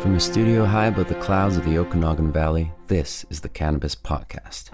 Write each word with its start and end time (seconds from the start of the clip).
From 0.00 0.14
a 0.14 0.20
studio 0.20 0.64
high 0.64 0.86
above 0.86 1.08
the 1.08 1.14
clouds 1.16 1.58
of 1.58 1.66
the 1.66 1.76
Okanagan 1.76 2.32
Valley, 2.32 2.72
this 2.86 3.26
is 3.28 3.42
the 3.42 3.50
Cannabis 3.50 3.94
Podcast. 3.94 4.70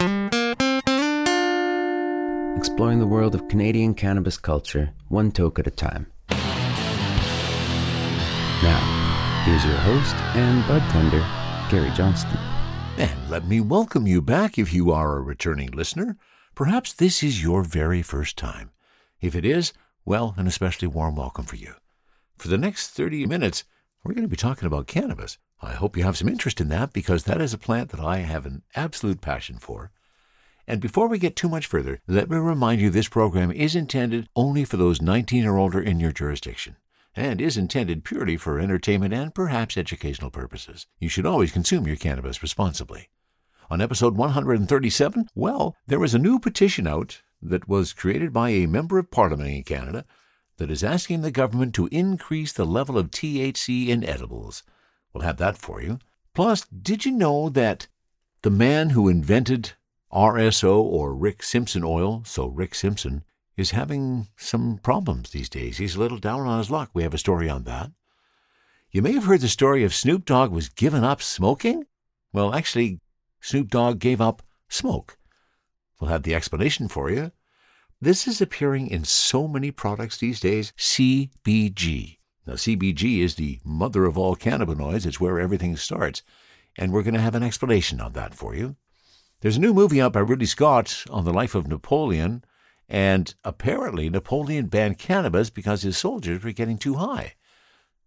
Exploring 2.57 3.01
the 3.01 3.09
world 3.09 3.35
of 3.35 3.49
Canadian 3.49 3.93
cannabis 3.93 4.39
culture, 4.39 4.93
one 5.09 5.33
toke 5.33 5.59
at 5.59 5.67
a 5.67 5.71
time. 5.73 6.07
Now, 8.63 9.43
here's 9.45 9.65
your 9.65 9.75
host 9.79 10.15
and 10.37 10.65
bud 10.69 10.89
tender, 10.93 11.27
Gary 11.73 11.91
Johnston. 11.97 12.39
And 12.97 13.29
let 13.29 13.49
me 13.49 13.61
welcome 13.61 14.07
you 14.07 14.23
back 14.23 14.59
if 14.59 14.73
you 14.73 14.93
are 14.93 15.17
a 15.17 15.23
returning 15.23 15.73
listener. 15.73 16.17
Perhaps 16.55 16.93
this 16.93 17.25
is 17.25 17.43
your 17.43 17.65
very 17.65 18.01
first 18.01 18.39
time. 18.39 18.71
If 19.21 19.35
it 19.35 19.45
is, 19.45 19.73
well, 20.05 20.35
an 20.37 20.47
especially 20.47 20.87
warm 20.87 21.17
welcome 21.17 21.47
for 21.47 21.57
you. 21.57 21.75
For 22.39 22.47
the 22.47 22.59
next 22.59 22.91
30 22.91 23.27
minutes, 23.27 23.65
we're 24.07 24.15
going 24.15 24.23
to 24.23 24.29
be 24.29 24.37
talking 24.37 24.67
about 24.67 24.87
cannabis. 24.87 25.37
I 25.61 25.73
hope 25.73 25.97
you 25.97 26.05
have 26.05 26.17
some 26.17 26.29
interest 26.29 26.61
in 26.61 26.69
that 26.69 26.93
because 26.93 27.25
that 27.25 27.41
is 27.41 27.53
a 27.53 27.59
plant 27.59 27.91
that 27.91 28.01
I 28.01 28.19
have 28.19 28.47
an 28.47 28.63
absolute 28.77 29.21
passion 29.21 29.59
for. 29.59 29.91
And 30.69 30.81
before 30.81 31.09
we 31.09 31.19
get 31.19 31.35
too 31.35 31.49
much 31.49 31.67
further, 31.67 32.01
let 32.07 32.31
me 32.31 32.37
remind 32.37 32.81
you 32.81 32.89
this 32.89 33.09
program 33.09 33.51
is 33.51 33.75
intended 33.75 34.29
only 34.37 34.65
for 34.65 34.77
those 34.77 35.03
19 35.03 35.45
or 35.45 35.59
older 35.59 35.81
in 35.81 35.99
your 35.99 36.13
jurisdiction 36.13 36.77
and 37.17 37.41
is 37.41 37.57
intended 37.57 38.05
purely 38.05 38.37
for 38.37 38.61
entertainment 38.61 39.13
and 39.13 39.35
perhaps 39.35 39.77
educational 39.77 40.31
purposes. 40.31 40.87
You 41.01 41.09
should 41.09 41.27
always 41.27 41.51
consume 41.51 41.87
your 41.87 41.97
cannabis 41.97 42.43
responsibly. 42.43 43.09
On 43.71 43.81
episode 43.81 44.17
137, 44.17 45.27
well, 45.35 45.75
there 45.87 45.99
was 45.99 46.15
a 46.15 46.19
new 46.19 46.39
petition 46.39 46.87
out 46.87 47.23
that 47.43 47.69
was 47.69 47.93
created 47.93 48.33
by 48.33 48.51
a 48.51 48.67
member 48.67 48.99
of 48.99 49.11
parliament 49.11 49.51
in 49.51 49.65
Canada 49.65 50.05
that 50.59 50.71
is 50.71 50.85
asking 50.85 51.23
the 51.23 51.31
government 51.31 51.75
to 51.75 51.89
increase 51.93 52.53
the 52.53 52.65
level 52.65 52.99
of 52.99 53.11
THC 53.11 53.89
in 53.89 54.05
edibles. 54.05 54.63
We'll 55.13 55.25
have 55.25 55.37
that 55.39 55.57
for 55.57 55.83
you. 55.83 55.99
Plus, 56.35 56.67
did 56.67 57.05
you 57.05 57.13
know 57.13 57.49
that 57.49 57.89
the 58.43 58.51
man 58.51 58.91
who 58.91 59.09
invented 59.09 59.73
RSO 60.13 60.81
or 60.81 61.15
Rick 61.15 61.43
Simpson 61.43 61.83
oil, 61.85 62.23
so 62.25 62.47
Rick 62.47 62.75
Simpson, 62.75 63.25
is 63.57 63.71
having 63.71 64.29
some 64.37 64.79
problems 64.79 65.31
these 65.31 65.49
days. 65.49 65.79
He's 65.79 65.97
a 65.97 65.99
little 65.99 66.19
down 66.19 66.47
on 66.47 66.59
his 66.59 66.71
luck. 66.71 66.91
We 66.93 67.03
have 67.03 67.15
a 67.15 67.19
story 67.19 67.49
on 67.49 67.65
that. 67.65 67.91
You 68.91 69.03
may 69.03 69.13
have 69.13 69.25
heard 69.25 69.41
the 69.41 69.49
story 69.49 69.83
of 69.85 69.95
Snoop 69.95 70.25
Dogg 70.25 70.53
was 70.53 70.69
giving 70.69 71.05
up 71.05 71.21
smoking. 71.23 71.85
Well, 72.33 72.55
actually, 72.55 73.01
Snoop 73.41 73.69
Dogg 73.69 73.99
gave 73.99 74.21
up 74.21 74.43
smoke. 74.69 75.19
We'll 76.01 76.11
have 76.11 76.23
the 76.23 76.35
explanation 76.35 76.89
for 76.89 77.11
you. 77.11 77.33
This 78.01 78.29
is 78.29 78.43
appearing 78.43 78.89
in 78.89 79.05
so 79.05 79.49
many 79.49 79.71
products 79.71 80.19
these 80.19 80.39
days. 80.39 80.73
CBG. 80.77 82.19
Now, 82.47 82.53
CBG 82.55 83.21
is 83.21 83.37
the 83.37 83.59
mother 83.65 84.05
of 84.05 84.19
all 84.19 84.37
cannabinoids. 84.37 85.07
It's 85.07 85.19
where 85.19 85.41
everything 85.41 85.77
starts. 85.77 86.23
And 86.77 86.93
we're 86.93 87.03
going 87.03 87.15
to 87.15 87.21
have 87.21 87.35
an 87.35 87.43
explanation 87.43 88.01
on 88.01 88.13
that 88.13 88.35
for 88.35 88.55
you. 88.55 88.77
There's 89.41 89.57
a 89.57 89.61
new 89.61 89.73
movie 89.73 90.01
out 90.01 90.13
by 90.13 90.21
Ridley 90.21 90.47
Scott 90.47 91.05
on 91.09 91.25
the 91.25 91.33
life 91.33 91.55
of 91.55 91.67
Napoleon. 91.67 92.45
And 92.87 93.35
apparently, 93.45 94.11
Napoleon 94.11 94.67
banned 94.67 94.99
cannabis 94.99 95.49
because 95.49 95.81
his 95.83 95.97
soldiers 95.97 96.45
were 96.45 96.53
getting 96.53 96.77
too 96.77 96.95
high. 96.97 97.35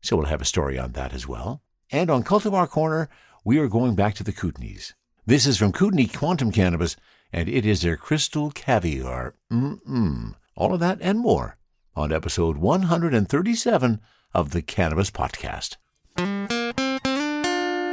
So 0.01 0.15
we'll 0.15 0.27
have 0.27 0.41
a 0.41 0.45
story 0.45 0.77
on 0.77 0.91
that 0.93 1.13
as 1.13 1.27
well. 1.27 1.63
And 1.91 2.11
on 2.11 2.23
Cultivar 2.23 2.69
Corner, 2.69 3.09
we 3.43 3.57
are 3.57 3.67
going 3.67 3.95
back 3.95 4.13
to 4.15 4.23
the 4.23 4.31
Kootenays. 4.31 4.93
This 5.25 5.47
is 5.47 5.57
from 5.57 5.71
Kootenay 5.71 6.07
Quantum 6.07 6.51
Cannabis, 6.51 6.95
and 7.31 7.47
it 7.49 7.65
is 7.65 7.81
their 7.81 7.97
crystal 7.97 8.51
caviar. 8.51 9.35
Mm-mm. 9.51 10.35
All 10.55 10.73
of 10.73 10.79
that 10.79 10.97
and 11.01 11.19
more 11.19 11.57
on 11.95 12.11
episode 12.11 12.57
137 12.57 14.01
of 14.33 14.51
the 14.51 14.61
Cannabis 14.61 15.11
Podcast. 15.11 15.77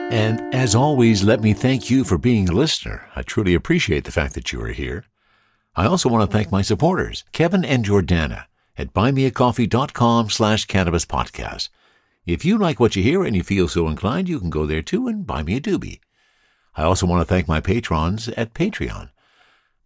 And 0.08 0.54
as 0.54 0.74
always, 0.74 1.24
let 1.24 1.40
me 1.40 1.52
thank 1.52 1.90
you 1.90 2.04
for 2.04 2.16
being 2.16 2.48
a 2.48 2.52
listener. 2.52 3.08
I 3.16 3.22
truly 3.22 3.54
appreciate 3.54 4.04
the 4.04 4.12
fact 4.12 4.34
that 4.34 4.52
you 4.52 4.60
are 4.62 4.68
here. 4.68 5.04
I 5.74 5.86
also 5.86 6.08
want 6.08 6.28
to 6.28 6.34
thank 6.34 6.50
my 6.50 6.62
supporters, 6.62 7.24
Kevin 7.32 7.64
and 7.64 7.84
Jordana 7.84 8.44
at 8.78 8.92
buymeacoffee.com 8.92 10.30
slash 10.30 10.64
cannabis 10.66 11.04
podcast. 11.04 11.68
If 12.24 12.44
you 12.44 12.58
like 12.58 12.80
what 12.80 12.96
you 12.96 13.02
hear 13.02 13.24
and 13.24 13.34
you 13.36 13.42
feel 13.42 13.68
so 13.68 13.88
inclined, 13.88 14.28
you 14.28 14.40
can 14.40 14.50
go 14.50 14.66
there 14.66 14.82
too 14.82 15.06
and 15.08 15.26
buy 15.26 15.42
me 15.42 15.56
a 15.56 15.60
doobie. 15.60 16.00
I 16.74 16.82
also 16.82 17.06
want 17.06 17.20
to 17.20 17.24
thank 17.24 17.48
my 17.48 17.60
patrons 17.60 18.28
at 18.28 18.54
Patreon 18.54 19.10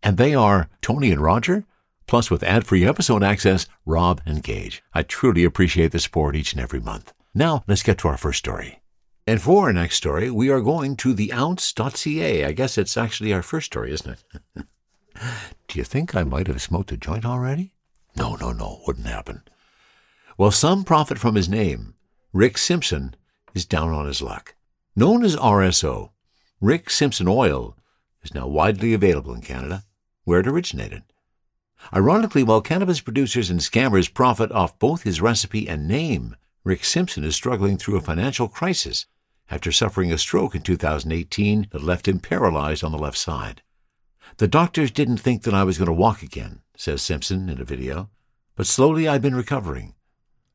and 0.03 0.17
they 0.17 0.35
are 0.35 0.69
Tony 0.81 1.11
and 1.11 1.21
Roger, 1.21 1.65
plus 2.07 2.31
with 2.31 2.43
ad-free 2.43 2.87
episode 2.87 3.23
access, 3.23 3.67
Rob 3.87 4.21
and 4.27 4.43
Gage. 4.43 4.83
I 4.93 5.03
truly 5.03 5.45
appreciate 5.45 5.93
the 5.93 6.01
support 6.01 6.35
each 6.37 6.53
and 6.53 6.61
every 6.61 6.81
month. 6.81 7.13
Now, 7.35 7.63
let's 7.69 7.83
get 7.83 7.99
to 7.99 8.09
our 8.09 8.17
first 8.17 8.41
story. 8.41 8.81
And 9.27 9.41
for 9.41 9.67
our 9.67 9.73
next 9.73 9.97
story, 9.97 10.31
we 10.31 10.51
are 10.51 10.61
going 10.61 10.97
to 10.97 11.15
theounce.ca. 11.15 12.45
I 12.45 12.53
guess 12.53 12.77
it's 12.77 12.97
actually 12.97 13.33
our 13.33 13.43
first 13.43 13.67
story, 13.67 13.93
isn't 13.93 14.11
it? 14.11 14.65
Do 15.69 15.79
you 15.79 15.85
think 15.85 16.15
I 16.15 16.25
might 16.25 16.49
have 16.49 16.61
smoked 16.63 16.91
a 16.91 16.97
joint 16.97 17.25
already? 17.25 17.73
No, 18.17 18.35
no, 18.35 18.53
no, 18.53 18.81
wouldn't 18.87 19.07
happen. 19.07 19.43
Well, 20.37 20.51
some 20.51 20.83
profit 20.83 21.19
from 21.19 21.37
his 21.37 21.49
name. 21.49 21.95
Rick 22.33 22.59
Simpson 22.59 23.15
is 23.55 23.67
down 23.67 23.93
on 23.93 24.07
his 24.07 24.23
luck. 24.23 24.55
Known 24.97 25.25
as 25.25 25.37
RSO, 25.37 26.11
Rick 26.61 26.91
Simpson 26.91 27.29
Oil 27.29 27.77
is 28.23 28.35
now 28.35 28.47
widely 28.49 28.95
available 28.95 29.33
in 29.33 29.43
Canada 29.43 29.85
where 30.25 30.41
it 30.41 30.47
originated. 30.47 31.03
Ironically, 31.95 32.43
while 32.43 32.61
cannabis 32.61 33.01
producers 33.01 33.51
and 33.51 33.61
scammers 33.61 34.13
profit 34.13 34.53
off 34.53 34.79
both 34.79 35.03
his 35.03 35.21
recipe 35.21 35.69
and 35.69 35.89
name, 35.89 36.37
Rick 36.63 36.85
Simpson 36.85 37.25
is 37.25 37.35
struggling 37.35 37.79
through 37.79 37.97
a 37.97 38.03
financial 38.03 38.49
crisis 38.49 39.07
after 39.51 39.73
suffering 39.73 40.13
a 40.13 40.19
stroke 40.19 40.55
in 40.55 40.63
2018 40.63 41.69
that 41.71 41.83
left 41.83 42.07
him 42.07 42.21
paralyzed 42.21 42.85
on 42.85 42.93
the 42.93 42.99
left 42.99 43.17
side. 43.17 43.63
The 44.37 44.47
doctors 44.47 44.91
didn't 44.91 45.19
think 45.19 45.43
that 45.43 45.55
I 45.55 45.65
was 45.65 45.79
going 45.79 45.87
to 45.87 45.93
walk 45.93 46.23
again, 46.23 46.61
says 46.77 47.03
Simpson 47.03 47.49
in 47.49 47.61
a 47.61 47.65
video, 47.65 48.11
but 48.57 48.67
slowly 48.67 49.09
I've 49.09 49.23
been 49.23 49.35
recovering. 49.35 49.95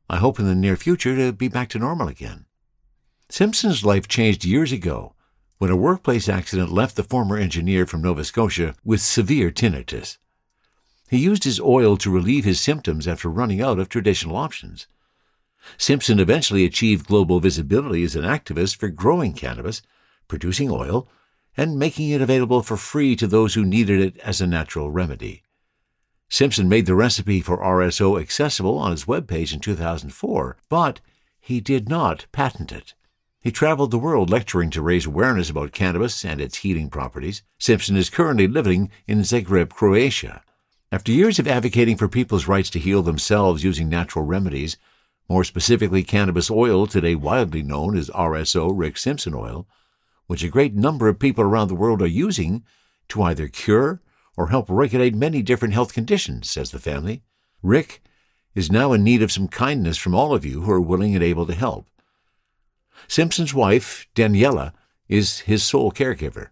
I 0.09 0.17
hope 0.17 0.39
in 0.39 0.45
the 0.45 0.55
near 0.55 0.75
future 0.75 1.15
to 1.15 1.33
be 1.33 1.47
back 1.47 1.69
to 1.69 1.79
normal 1.79 2.07
again. 2.07 2.45
Simpson's 3.29 3.83
life 3.83 4.07
changed 4.07 4.45
years 4.45 4.71
ago 4.71 5.14
when 5.57 5.69
a 5.69 5.75
workplace 5.75 6.27
accident 6.27 6.71
left 6.71 6.95
the 6.95 7.03
former 7.03 7.37
engineer 7.37 7.85
from 7.85 8.01
Nova 8.01 8.23
Scotia 8.23 8.75
with 8.83 9.01
severe 9.01 9.51
tinnitus. 9.51 10.17
He 11.09 11.17
used 11.17 11.43
his 11.43 11.59
oil 11.59 11.97
to 11.97 12.11
relieve 12.11 12.45
his 12.45 12.59
symptoms 12.59 13.07
after 13.07 13.29
running 13.29 13.61
out 13.61 13.79
of 13.79 13.89
traditional 13.89 14.35
options. 14.35 14.87
Simpson 15.77 16.19
eventually 16.19 16.65
achieved 16.65 17.07
global 17.07 17.39
visibility 17.39 18.03
as 18.03 18.15
an 18.15 18.23
activist 18.23 18.77
for 18.77 18.89
growing 18.89 19.33
cannabis, 19.33 19.81
producing 20.27 20.69
oil, 20.71 21.07
and 21.55 21.79
making 21.79 22.09
it 22.09 22.21
available 22.21 22.61
for 22.61 22.75
free 22.75 23.15
to 23.15 23.27
those 23.27 23.53
who 23.53 23.63
needed 23.63 24.01
it 24.01 24.17
as 24.17 24.41
a 24.41 24.47
natural 24.47 24.91
remedy. 24.91 25.43
Simpson 26.27 26.67
made 26.67 26.85
the 26.85 26.95
recipe 26.95 27.39
for 27.39 27.57
RSO 27.57 28.19
accessible 28.19 28.77
on 28.77 28.91
his 28.91 29.05
webpage 29.05 29.53
in 29.53 29.59
2004, 29.59 30.57
but 30.69 30.99
he 31.39 31.61
did 31.61 31.87
not 31.87 32.25
patent 32.31 32.71
it. 32.71 32.94
He 33.45 33.51
traveled 33.51 33.91
the 33.91 33.99
world 33.99 34.31
lecturing 34.31 34.71
to 34.71 34.81
raise 34.81 35.05
awareness 35.05 35.51
about 35.51 35.71
cannabis 35.71 36.25
and 36.25 36.41
its 36.41 36.57
healing 36.57 36.89
properties. 36.89 37.43
Simpson 37.59 37.95
is 37.95 38.09
currently 38.09 38.47
living 38.47 38.89
in 39.05 39.19
Zagreb, 39.19 39.69
Croatia. 39.69 40.41
After 40.91 41.11
years 41.11 41.37
of 41.37 41.47
advocating 41.47 41.95
for 41.95 42.07
people's 42.07 42.47
rights 42.47 42.71
to 42.71 42.79
heal 42.79 43.03
themselves 43.03 43.63
using 43.63 43.87
natural 43.87 44.25
remedies, 44.25 44.77
more 45.29 45.43
specifically 45.43 46.01
cannabis 46.01 46.49
oil, 46.49 46.87
today 46.87 47.13
widely 47.13 47.61
known 47.61 47.95
as 47.95 48.09
RSO 48.09 48.71
Rick 48.75 48.97
Simpson 48.97 49.35
oil, 49.35 49.67
which 50.25 50.43
a 50.43 50.49
great 50.49 50.73
number 50.73 51.07
of 51.07 51.19
people 51.19 51.43
around 51.43 51.67
the 51.67 51.75
world 51.75 52.01
are 52.01 52.07
using 52.07 52.63
to 53.09 53.21
either 53.21 53.47
cure 53.47 54.01
or 54.35 54.47
help 54.47 54.65
regulate 54.69 55.13
many 55.13 55.43
different 55.43 55.75
health 55.75 55.93
conditions, 55.93 56.49
says 56.49 56.71
the 56.71 56.79
family. 56.79 57.21
Rick 57.61 58.01
is 58.55 58.71
now 58.71 58.91
in 58.91 59.03
need 59.03 59.21
of 59.21 59.31
some 59.31 59.47
kindness 59.47 59.99
from 59.99 60.15
all 60.15 60.33
of 60.33 60.45
you 60.45 60.61
who 60.61 60.71
are 60.71 60.81
willing 60.81 61.13
and 61.13 61.23
able 61.23 61.45
to 61.45 61.53
help. 61.53 61.85
Simpson's 63.07 63.53
wife, 63.53 64.07
Daniela, 64.15 64.73
is 65.07 65.39
his 65.39 65.63
sole 65.63 65.91
caregiver. 65.91 66.49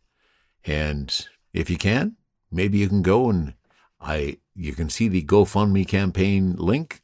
And 0.66 1.28
if 1.54 1.70
you 1.70 1.78
can, 1.78 2.18
maybe 2.52 2.80
you 2.80 2.90
can 2.90 3.04
go 3.04 3.30
and 3.30 3.54
I 4.02 4.40
you 4.58 4.74
can 4.74 4.90
see 4.90 5.08
the 5.08 5.22
GoFundMe 5.22 5.88
campaign 5.88 6.56
link 6.58 7.02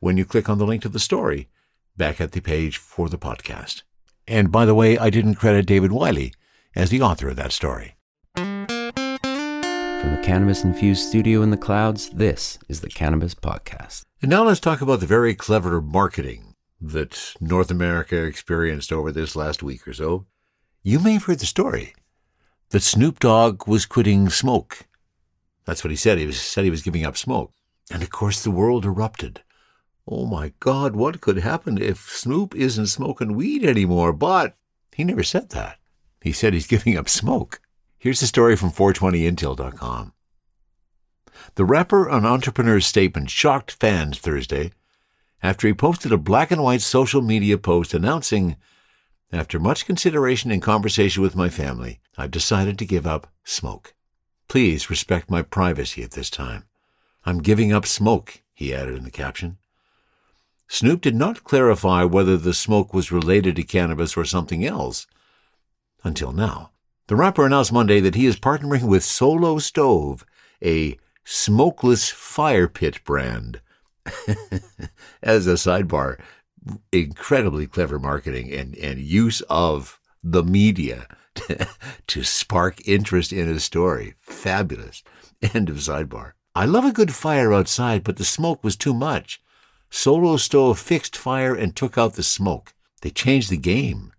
when 0.00 0.16
you 0.16 0.24
click 0.24 0.48
on 0.48 0.58
the 0.58 0.66
link 0.66 0.82
to 0.82 0.88
the 0.88 0.98
story 0.98 1.48
back 1.96 2.20
at 2.20 2.32
the 2.32 2.40
page 2.40 2.76
for 2.76 3.08
the 3.08 3.18
podcast. 3.18 3.82
And 4.26 4.50
by 4.50 4.64
the 4.64 4.74
way, 4.74 4.98
I 4.98 5.08
didn't 5.08 5.36
credit 5.36 5.66
David 5.66 5.92
Wiley 5.92 6.34
as 6.74 6.90
the 6.90 7.00
author 7.00 7.28
of 7.28 7.36
that 7.36 7.52
story. 7.52 7.94
From 8.34 8.66
the 10.16 10.22
Cannabis 10.24 10.64
Infused 10.64 11.08
Studio 11.08 11.42
in 11.42 11.50
the 11.50 11.56
Clouds, 11.56 12.10
this 12.10 12.58
is 12.68 12.80
the 12.80 12.88
Cannabis 12.88 13.36
Podcast. 13.36 14.02
And 14.20 14.30
now 14.30 14.42
let's 14.42 14.58
talk 14.58 14.80
about 14.80 14.98
the 14.98 15.06
very 15.06 15.36
clever 15.36 15.80
marketing 15.80 16.56
that 16.80 17.34
North 17.40 17.70
America 17.70 18.24
experienced 18.24 18.92
over 18.92 19.12
this 19.12 19.36
last 19.36 19.62
week 19.62 19.86
or 19.86 19.92
so. 19.92 20.26
You 20.82 20.98
may 20.98 21.12
have 21.12 21.24
heard 21.24 21.38
the 21.38 21.46
story 21.46 21.94
that 22.70 22.82
Snoop 22.82 23.20
Dogg 23.20 23.68
was 23.68 23.86
quitting 23.86 24.28
smoke. 24.28 24.86
That's 25.64 25.84
what 25.84 25.90
he 25.90 25.96
said. 25.96 26.18
He 26.18 26.26
was, 26.26 26.40
said 26.40 26.64
he 26.64 26.70
was 26.70 26.82
giving 26.82 27.04
up 27.04 27.16
smoke. 27.16 27.52
And 27.90 28.02
of 28.02 28.10
course, 28.10 28.42
the 28.42 28.50
world 28.50 28.84
erupted. 28.84 29.42
Oh 30.06 30.26
my 30.26 30.52
God, 30.60 30.96
what 30.96 31.20
could 31.20 31.38
happen 31.38 31.78
if 31.80 32.10
Snoop 32.10 32.54
isn't 32.54 32.86
smoking 32.86 33.34
weed 33.34 33.64
anymore? 33.64 34.12
But 34.12 34.56
he 34.94 35.04
never 35.04 35.22
said 35.22 35.50
that. 35.50 35.78
He 36.20 36.32
said 36.32 36.54
he's 36.54 36.66
giving 36.74 36.96
up 36.96 37.08
smoke. 37.08 37.60
Here's 37.98 38.20
the 38.20 38.26
story 38.26 38.56
from 38.56 38.70
420intel.com. 38.70 40.12
The 41.54 41.64
rapper 41.64 42.08
and 42.08 42.26
entrepreneur's 42.26 42.86
statement 42.86 43.30
shocked 43.30 43.70
fans 43.70 44.18
Thursday 44.18 44.72
after 45.42 45.66
he 45.66 45.74
posted 45.74 46.12
a 46.12 46.16
black 46.16 46.50
and 46.50 46.62
white 46.62 46.82
social 46.82 47.20
media 47.20 47.58
post 47.58 47.94
announcing, 47.94 48.56
After 49.32 49.58
much 49.58 49.86
consideration 49.86 50.50
and 50.52 50.62
conversation 50.62 51.22
with 51.22 51.34
my 51.34 51.48
family, 51.48 52.00
I've 52.16 52.30
decided 52.30 52.78
to 52.78 52.86
give 52.86 53.06
up 53.06 53.26
smoke. 53.42 53.94
Please 54.48 54.90
respect 54.90 55.30
my 55.30 55.42
privacy 55.42 56.02
at 56.02 56.12
this 56.12 56.30
time. 56.30 56.64
I'm 57.24 57.38
giving 57.38 57.72
up 57.72 57.86
smoke, 57.86 58.42
he 58.52 58.74
added 58.74 58.96
in 58.96 59.04
the 59.04 59.10
caption. 59.10 59.58
Snoop 60.68 61.00
did 61.00 61.14
not 61.14 61.44
clarify 61.44 62.04
whether 62.04 62.36
the 62.36 62.54
smoke 62.54 62.94
was 62.94 63.12
related 63.12 63.56
to 63.56 63.62
cannabis 63.62 64.16
or 64.16 64.24
something 64.24 64.64
else 64.64 65.06
until 66.02 66.32
now. 66.32 66.70
The 67.08 67.16
rapper 67.16 67.44
announced 67.44 67.72
Monday 67.72 68.00
that 68.00 68.14
he 68.14 68.26
is 68.26 68.40
partnering 68.40 68.88
with 68.88 69.04
Solo 69.04 69.58
Stove, 69.58 70.24
a 70.64 70.98
smokeless 71.24 72.08
fire 72.10 72.68
pit 72.68 73.04
brand. 73.04 73.60
As 75.22 75.46
a 75.46 75.54
sidebar, 75.54 76.18
incredibly 76.90 77.66
clever 77.66 77.98
marketing 77.98 78.52
and, 78.52 78.74
and 78.76 78.98
use 78.98 79.42
of 79.42 80.00
the 80.22 80.42
media 80.42 81.06
to, 82.06 82.24
spark 82.24 82.86
interest 82.86 83.32
in 83.32 83.48
a 83.48 83.60
story. 83.60 84.14
Fabulous. 84.20 85.02
End 85.54 85.68
of 85.68 85.76
sidebar. 85.76 86.32
I 86.54 86.66
love 86.66 86.84
a 86.84 86.92
good 86.92 87.14
fire 87.14 87.52
outside, 87.52 88.04
but 88.04 88.16
the 88.16 88.24
smoke 88.24 88.62
was 88.62 88.76
too 88.76 88.94
much. 88.94 89.40
Solo 89.90 90.36
Stove 90.36 90.78
fixed 90.78 91.16
fire 91.16 91.54
and 91.54 91.74
took 91.74 91.96
out 91.96 92.14
the 92.14 92.22
smoke. 92.22 92.74
They 93.00 93.10
changed 93.10 93.50
the 93.50 93.56
game. 93.56 94.12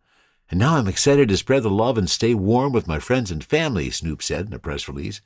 And 0.49 0.59
now 0.59 0.75
I'm 0.75 0.87
excited 0.87 1.29
to 1.29 1.37
spread 1.37 1.63
the 1.63 1.69
love 1.69 1.97
and 1.97 2.09
stay 2.09 2.33
warm 2.33 2.73
with 2.73 2.87
my 2.87 2.99
friends 2.99 3.31
and 3.31 3.43
family, 3.43 3.89
Snoop 3.89 4.21
said 4.21 4.47
in 4.47 4.53
a 4.53 4.59
press 4.59 4.87
release. 4.87 5.21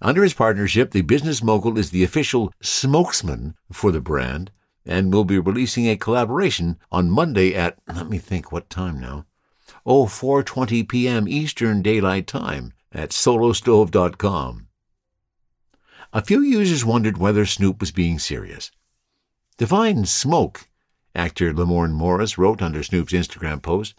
Under 0.00 0.22
his 0.22 0.34
partnership, 0.34 0.90
the 0.90 1.02
business 1.02 1.42
mogul 1.42 1.78
is 1.78 1.90
the 1.90 2.04
official 2.04 2.52
smokesman 2.60 3.54
for 3.72 3.92
the 3.92 4.00
brand 4.00 4.50
and 4.84 5.12
will 5.12 5.24
be 5.24 5.38
releasing 5.38 5.88
a 5.88 5.96
collaboration 5.96 6.78
on 6.90 7.10
Monday 7.10 7.54
at, 7.54 7.78
let 7.86 8.08
me 8.08 8.18
think, 8.18 8.50
what 8.50 8.68
time 8.68 8.98
now? 9.00 9.26
Oh, 9.84 10.06
4.20 10.06 10.88
p.m. 10.88 11.26
Eastern 11.26 11.82
Daylight 11.82 12.26
Time 12.28 12.72
at 12.92 13.10
solostove.com. 13.10 14.68
A 16.12 16.22
few 16.22 16.40
users 16.40 16.84
wondered 16.84 17.18
whether 17.18 17.44
Snoop 17.44 17.80
was 17.80 17.90
being 17.90 18.18
serious. 18.18 18.70
Divine 19.58 20.04
Smoke, 20.04 20.68
actor 21.14 21.52
Lamorne 21.52 21.92
Morris 21.92 22.38
wrote 22.38 22.62
under 22.62 22.82
Snoop's 22.82 23.12
Instagram 23.12 23.60
post, 23.60 23.94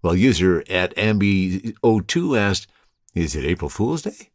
while 0.00 0.14
user 0.14 0.62
at 0.68 0.94
Ambi02 0.96 2.38
asked, 2.38 2.66
Is 3.14 3.34
it 3.34 3.44
April 3.44 3.68
Fool's 3.68 4.02
Day? 4.02 4.30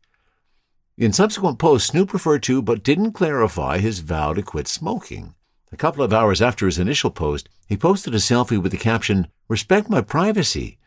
In 0.97 1.13
subsequent 1.13 1.59
posts, 1.59 1.89
Snoop 1.89 2.13
referred 2.13 2.43
to 2.43 2.61
but 2.61 2.83
didn't 2.83 3.13
clarify 3.13 3.77
his 3.77 3.99
vow 3.99 4.33
to 4.33 4.41
quit 4.41 4.67
smoking. 4.67 5.35
A 5.71 5.77
couple 5.77 6.03
of 6.03 6.13
hours 6.13 6.41
after 6.41 6.65
his 6.67 6.77
initial 6.79 7.09
post, 7.09 7.49
he 7.67 7.77
posted 7.77 8.13
a 8.13 8.17
selfie 8.17 8.61
with 8.61 8.71
the 8.71 8.77
caption, 8.77 9.27
Respect 9.49 9.89
my 9.89 10.01
privacy, 10.01 10.77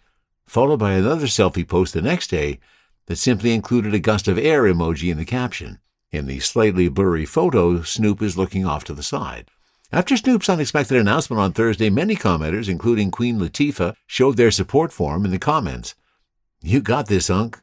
followed 0.47 0.79
by 0.79 0.93
another 0.93 1.27
selfie 1.27 1.69
post 1.69 1.95
the 1.95 2.03
next 2.03 2.29
day 2.29 2.59
that 3.07 3.17
simply 3.17 3.53
included 3.53 3.95
a 3.95 3.99
gust 3.99 4.27
of 4.29 4.39
air 4.39 4.63
emoji 4.63 5.11
in 5.11 5.19
the 5.19 5.25
caption. 5.25 5.79
In 6.11 6.27
the 6.27 6.41
slightly 6.41 6.89
blurry 6.89 7.27
photo, 7.27 7.83
Snoop 7.83 8.23
is 8.23 8.37
looking 8.37 8.65
off 8.65 8.85
to 8.85 8.95
the 8.95 9.03
side. 9.03 9.51
After 9.93 10.17
Snoop's 10.17 10.49
unexpected 10.49 10.97
announcement 10.97 11.41
on 11.41 11.53
Thursday, 11.53 11.91
many 11.91 12.17
commenters, 12.17 12.69
including 12.69 13.11
Queen 13.11 13.39
Latifah, 13.39 13.95
showed 14.07 14.37
their 14.37 14.51
support 14.51 14.93
for 14.93 15.15
him 15.15 15.25
in 15.25 15.31
the 15.31 15.39
comments. 15.39 15.95
You 16.61 16.81
got 16.81 17.07
this, 17.07 17.31
Unc. 17.31 17.61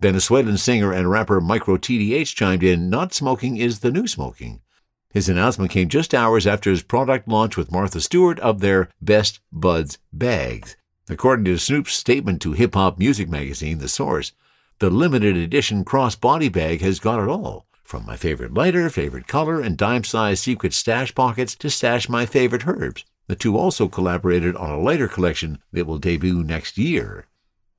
Venezuelan 0.00 0.58
singer 0.58 0.92
and 0.92 1.10
rapper 1.10 1.40
Micro 1.40 1.78
TDH 1.78 2.34
chimed 2.34 2.62
in, 2.62 2.90
Not 2.90 3.14
smoking 3.14 3.56
is 3.56 3.80
the 3.80 3.90
new 3.90 4.06
smoking. 4.06 4.60
His 5.16 5.30
announcement 5.30 5.70
came 5.70 5.88
just 5.88 6.12
hours 6.12 6.46
after 6.46 6.68
his 6.68 6.82
product 6.82 7.26
launch 7.26 7.56
with 7.56 7.72
Martha 7.72 8.02
Stewart 8.02 8.38
of 8.40 8.60
their 8.60 8.90
Best 9.00 9.40
Buds 9.50 9.96
bags. 10.12 10.76
According 11.08 11.46
to 11.46 11.56
Snoop's 11.56 11.94
statement 11.94 12.42
to 12.42 12.52
hip 12.52 12.74
hop 12.74 12.98
music 12.98 13.26
magazine, 13.26 13.78
The 13.78 13.88
Source, 13.88 14.32
the 14.78 14.90
limited 14.90 15.34
edition 15.34 15.86
cross-body 15.86 16.50
bag 16.50 16.82
has 16.82 17.00
got 17.00 17.18
it 17.18 17.30
all. 17.30 17.64
From 17.82 18.04
my 18.04 18.18
favorite 18.18 18.52
lighter, 18.52 18.90
favorite 18.90 19.26
color, 19.26 19.58
and 19.58 19.78
dime-sized 19.78 20.42
secret 20.42 20.74
stash 20.74 21.14
pockets 21.14 21.54
to 21.54 21.70
stash 21.70 22.10
my 22.10 22.26
favorite 22.26 22.68
herbs. 22.68 23.06
The 23.26 23.36
two 23.36 23.56
also 23.56 23.88
collaborated 23.88 24.54
on 24.54 24.68
a 24.68 24.78
lighter 24.78 25.08
collection 25.08 25.60
that 25.72 25.86
will 25.86 25.96
debut 25.96 26.44
next 26.44 26.76
year. 26.76 27.24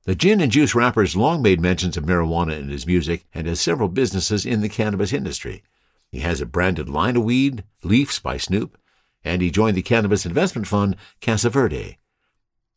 The 0.06 0.16
gin 0.16 0.40
and 0.40 0.50
juice 0.50 0.74
rapper's 0.74 1.14
long 1.14 1.40
made 1.42 1.60
mentions 1.60 1.96
of 1.96 2.02
marijuana 2.02 2.58
in 2.58 2.68
his 2.68 2.84
music 2.84 3.26
and 3.32 3.46
has 3.46 3.60
several 3.60 3.88
businesses 3.88 4.44
in 4.44 4.60
the 4.60 4.68
cannabis 4.68 5.12
industry. 5.12 5.62
He 6.10 6.20
has 6.20 6.40
a 6.40 6.46
branded 6.46 6.88
line 6.88 7.16
of 7.16 7.24
weed, 7.24 7.64
Leafs 7.82 8.18
by 8.18 8.36
Snoop, 8.38 8.78
and 9.24 9.42
he 9.42 9.50
joined 9.50 9.76
the 9.76 9.82
cannabis 9.82 10.24
investment 10.24 10.66
fund 10.66 10.96
Casa 11.20 11.50
Verde. 11.50 11.98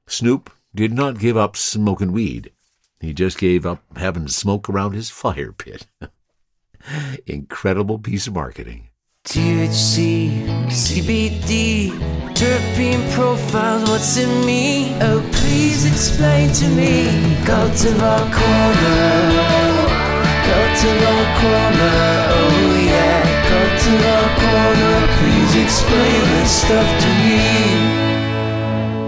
Snoop 0.07 0.49
did 0.75 0.91
not 0.93 1.19
give 1.19 1.37
up 1.37 1.55
smoking 1.55 2.11
weed. 2.11 2.51
He 2.99 3.13
just 3.13 3.37
gave 3.37 3.65
up 3.65 3.83
having 3.95 4.25
to 4.25 4.31
smoke 4.31 4.69
around 4.69 4.93
his 4.93 5.09
fire 5.09 5.51
pit. 5.51 5.87
Incredible 7.25 7.99
piece 7.99 8.27
of 8.27 8.33
marketing. 8.33 8.89
THC, 9.23 10.45
CBD, 10.67 11.91
terpene 12.33 13.13
profiles, 13.13 13.87
what's 13.89 14.17
in 14.17 14.45
me? 14.45 14.95
Oh, 14.99 15.21
please 15.31 15.85
explain 15.85 16.51
to 16.53 16.67
me. 16.69 17.07
Our 17.47 17.69
corner, 17.69 18.91
our 20.51 21.25
corner, 21.39 21.95
oh 22.29 22.83
yeah. 22.83 23.20
Go 23.81 23.87
to 23.87 23.97
our 24.05 24.29
corner, 24.37 25.09
please 25.17 25.55
explain 25.63 26.21
this 26.35 26.51
stuff 26.61 26.85
to 27.01 27.07
me. 27.07 27.41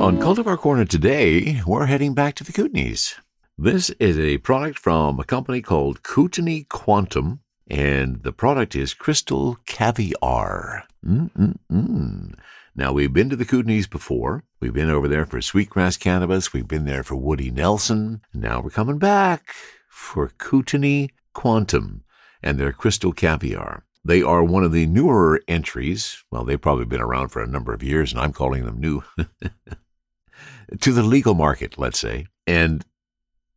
On 0.01 0.17
Cultivar 0.17 0.57
Corner 0.57 0.83
today, 0.83 1.61
we're 1.67 1.85
heading 1.85 2.15
back 2.15 2.33
to 2.35 2.43
the 2.43 2.51
Kootenays. 2.51 3.13
This 3.55 3.91
is 3.91 4.17
a 4.17 4.39
product 4.39 4.79
from 4.79 5.19
a 5.19 5.25
company 5.25 5.61
called 5.61 6.01
Kootenay 6.01 6.63
Quantum 6.69 7.41
and 7.67 8.23
the 8.23 8.31
product 8.31 8.75
is 8.75 8.95
Crystal 8.95 9.59
Caviar. 9.67 10.85
Mm-mm-mm. 11.05 12.33
Now, 12.75 12.93
we've 12.93 13.13
been 13.13 13.29
to 13.29 13.35
the 13.35 13.45
Kootenays 13.45 13.87
before. 13.87 14.43
We've 14.59 14.73
been 14.73 14.89
over 14.89 15.07
there 15.07 15.27
for 15.27 15.39
Sweetgrass 15.39 15.97
Cannabis. 15.97 16.51
We've 16.51 16.67
been 16.67 16.85
there 16.85 17.03
for 17.03 17.15
Woody 17.15 17.51
Nelson. 17.51 18.21
Now 18.33 18.59
we're 18.59 18.71
coming 18.71 18.97
back 18.97 19.53
for 19.87 20.31
Kootenay 20.39 21.09
Quantum 21.33 22.05
and 22.41 22.57
their 22.57 22.73
Crystal 22.73 23.13
Caviar. 23.13 23.83
They 24.05 24.21
are 24.21 24.43
one 24.43 24.63
of 24.63 24.73
the 24.73 24.85
newer 24.85 25.41
entries. 25.47 26.23
Well, 26.29 26.43
they've 26.43 26.59
probably 26.61 26.85
been 26.85 27.01
around 27.01 27.29
for 27.29 27.41
a 27.41 27.47
number 27.47 27.73
of 27.73 27.83
years, 27.83 28.11
and 28.11 28.19
I'm 28.19 28.33
calling 28.33 28.65
them 28.65 28.79
new 28.79 29.03
to 30.81 30.91
the 30.91 31.03
legal 31.03 31.33
market, 31.33 31.77
let's 31.77 31.99
say. 31.99 32.27
And 32.45 32.83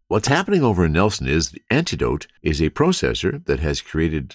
what's 0.09 0.29
happening 0.29 0.63
over 0.63 0.85
in 0.85 0.93
Nelson 0.93 1.27
is 1.27 1.51
the 1.51 1.63
Antidote 1.71 2.29
is 2.43 2.61
a 2.61 2.71
processor 2.71 3.45
that 3.47 3.61
has 3.61 3.81
created 3.81 4.35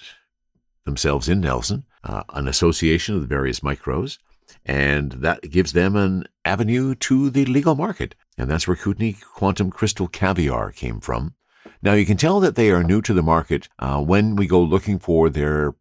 themselves 0.84 1.28
in 1.28 1.40
Nelson, 1.40 1.84
uh, 2.04 2.24
an 2.30 2.46
association 2.46 3.14
of 3.14 3.22
the 3.22 3.26
various 3.26 3.60
micros, 3.60 4.18
and 4.66 5.12
that 5.12 5.42
gives 5.50 5.72
them 5.72 5.96
an 5.96 6.24
avenue 6.44 6.94
to 6.96 7.30
the 7.30 7.46
legal 7.46 7.74
market. 7.74 8.14
And 8.36 8.50
that's 8.50 8.66
where 8.66 8.76
Kootenay 8.76 9.16
Quantum 9.34 9.70
Crystal 9.70 10.08
Caviar 10.08 10.72
came 10.72 11.00
from. 11.00 11.34
Now, 11.82 11.94
you 11.94 12.06
can 12.06 12.16
tell 12.16 12.38
that 12.40 12.54
they 12.54 12.70
are 12.70 12.84
new 12.84 13.02
to 13.02 13.12
the 13.12 13.22
market 13.22 13.68
uh, 13.80 14.00
when 14.00 14.36
we 14.36 14.46
go 14.46 14.62
looking 14.62 15.00
for 15.00 15.28
their 15.28 15.74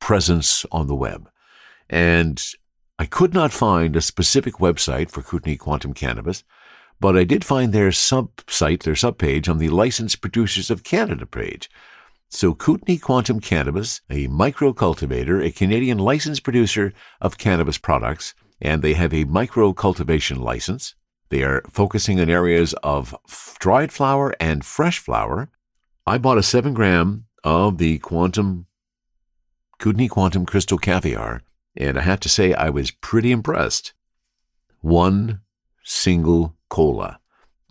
presence 0.00 0.66
on 0.72 0.88
the 0.88 0.96
web. 0.96 1.30
And 1.88 2.42
I 2.98 3.06
could 3.06 3.32
not 3.32 3.52
find 3.52 3.94
a 3.94 4.00
specific 4.00 4.54
website 4.54 5.10
for 5.10 5.22
Kootenay 5.22 5.56
Quantum 5.56 5.94
Cannabis, 5.94 6.42
but 6.98 7.16
I 7.16 7.22
did 7.22 7.44
find 7.44 7.72
their 7.72 7.92
sub 7.92 8.30
site, 8.48 8.82
their 8.82 8.96
sub 8.96 9.18
page 9.18 9.48
on 9.48 9.58
the 9.58 9.68
Licensed 9.68 10.20
Producers 10.20 10.70
of 10.70 10.82
Canada 10.82 11.24
page. 11.24 11.70
So, 12.30 12.52
Kootenay 12.52 12.98
Quantum 12.98 13.38
Cannabis, 13.40 14.00
a 14.10 14.26
micro 14.26 14.72
cultivator, 14.72 15.40
a 15.40 15.52
Canadian 15.52 15.98
licensed 15.98 16.42
producer 16.42 16.92
of 17.20 17.38
cannabis 17.38 17.78
products, 17.78 18.34
and 18.60 18.82
they 18.82 18.94
have 18.94 19.14
a 19.14 19.24
micro 19.24 19.72
cultivation 19.72 20.40
license. 20.40 20.94
They 21.30 21.42
are 21.42 21.62
focusing 21.70 22.20
on 22.20 22.30
areas 22.30 22.74
of 22.82 23.14
dried 23.58 23.92
flower 23.92 24.34
and 24.40 24.64
fresh 24.64 24.98
flower. 24.98 25.50
I 26.06 26.18
bought 26.18 26.38
a 26.38 26.42
seven 26.42 26.72
gram 26.74 27.26
of 27.44 27.78
the 27.78 27.98
Quantum 27.98 28.66
Kootenay 29.78 30.08
Quantum 30.08 30.46
Crystal 30.46 30.78
Caviar, 30.78 31.42
and 31.76 31.98
I 31.98 32.02
have 32.02 32.20
to 32.20 32.28
say 32.28 32.54
I 32.54 32.70
was 32.70 32.90
pretty 32.90 33.30
impressed. 33.30 33.92
One 34.80 35.40
single 35.84 36.56
cola 36.68 37.20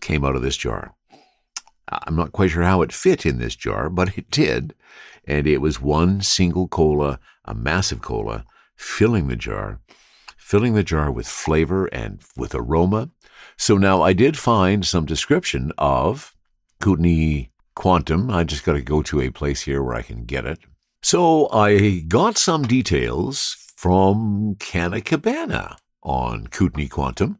came 0.02 0.24
out 0.24 0.36
of 0.36 0.42
this 0.42 0.58
jar. 0.58 0.94
I'm 1.90 2.16
not 2.16 2.34
quite 2.34 2.52
sure 2.52 2.64
how 2.64 2.82
it 2.82 2.92
fit 2.92 3.26
in 3.26 3.40
this 3.40 3.56
jar, 3.56 3.90
but 3.90 4.18
it 4.18 4.30
did. 4.30 4.74
And 5.26 5.48
it 5.48 5.60
was 5.60 5.82
one 5.82 6.22
single 6.22 6.68
cola, 6.68 7.20
a 7.46 7.54
massive 7.54 8.02
cola, 8.02 8.46
filling 8.76 9.28
the 9.28 9.36
jar, 9.36 9.80
filling 10.38 10.74
the 10.74 10.84
jar 10.84 11.12
with 11.12 11.28
flavor 11.28 11.88
and 11.88 12.22
with 12.36 12.54
aroma. 12.54 13.10
So 13.58 13.78
now 13.78 14.02
I 14.02 14.14
did 14.14 14.38
find 14.38 14.86
some 14.86 15.06
description 15.06 15.72
of 15.78 16.36
Kootenay 16.80 17.50
Quantum. 17.76 18.30
I 18.30 18.44
just 18.44 18.64
got 18.64 18.74
to 18.74 18.82
go 18.82 19.02
to 19.04 19.22
a 19.22 19.32
place 19.32 19.64
here 19.64 19.82
where 19.84 19.96
I 19.96 20.04
can 20.04 20.26
get 20.26 20.46
it. 20.46 20.60
So 21.02 21.50
I 21.52 22.00
got 22.08 22.38
some 22.38 22.64
details 22.64 23.56
from 23.76 24.56
Canna 24.60 25.02
Cabana 25.02 25.78
on 26.04 26.48
Kootenay 26.48 26.88
Quantum. 26.88 27.40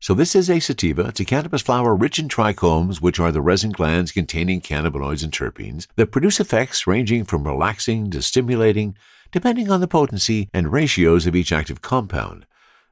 So 0.00 0.14
this 0.14 0.36
is 0.36 0.48
a 0.48 0.60
sativa. 0.60 1.06
It's 1.08 1.20
a 1.20 1.24
cannabis 1.24 1.62
flower 1.62 1.94
rich 1.94 2.18
in 2.20 2.28
trichomes, 2.28 3.00
which 3.00 3.18
are 3.18 3.32
the 3.32 3.40
resin 3.40 3.72
glands 3.72 4.12
containing 4.12 4.60
cannabinoids 4.60 5.24
and 5.24 5.32
terpenes 5.32 5.88
that 5.96 6.12
produce 6.12 6.38
effects 6.38 6.86
ranging 6.86 7.24
from 7.24 7.44
relaxing 7.44 8.10
to 8.12 8.22
stimulating, 8.22 8.96
depending 9.32 9.70
on 9.70 9.80
the 9.80 9.88
potency 9.88 10.48
and 10.54 10.72
ratios 10.72 11.26
of 11.26 11.34
each 11.34 11.52
active 11.52 11.82
compound. 11.82 12.46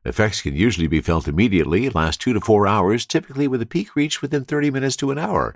Effects 0.07 0.43
can 0.43 0.55
usually 0.55 0.87
be 0.87 1.01
felt 1.01 1.27
immediately, 1.27 1.89
last 1.91 2.21
two 2.21 2.33
to 2.33 2.41
four 2.41 2.67
hours, 2.67 3.05
typically 3.05 3.49
with 3.49 3.61
a 3.61 3.67
peak 3.67 3.97
reached 3.97 4.23
within 4.23 4.45
30 4.45 4.71
minutes 4.71 4.97
to 4.97 5.11
an 5.11 5.19
hour. 5.19 5.55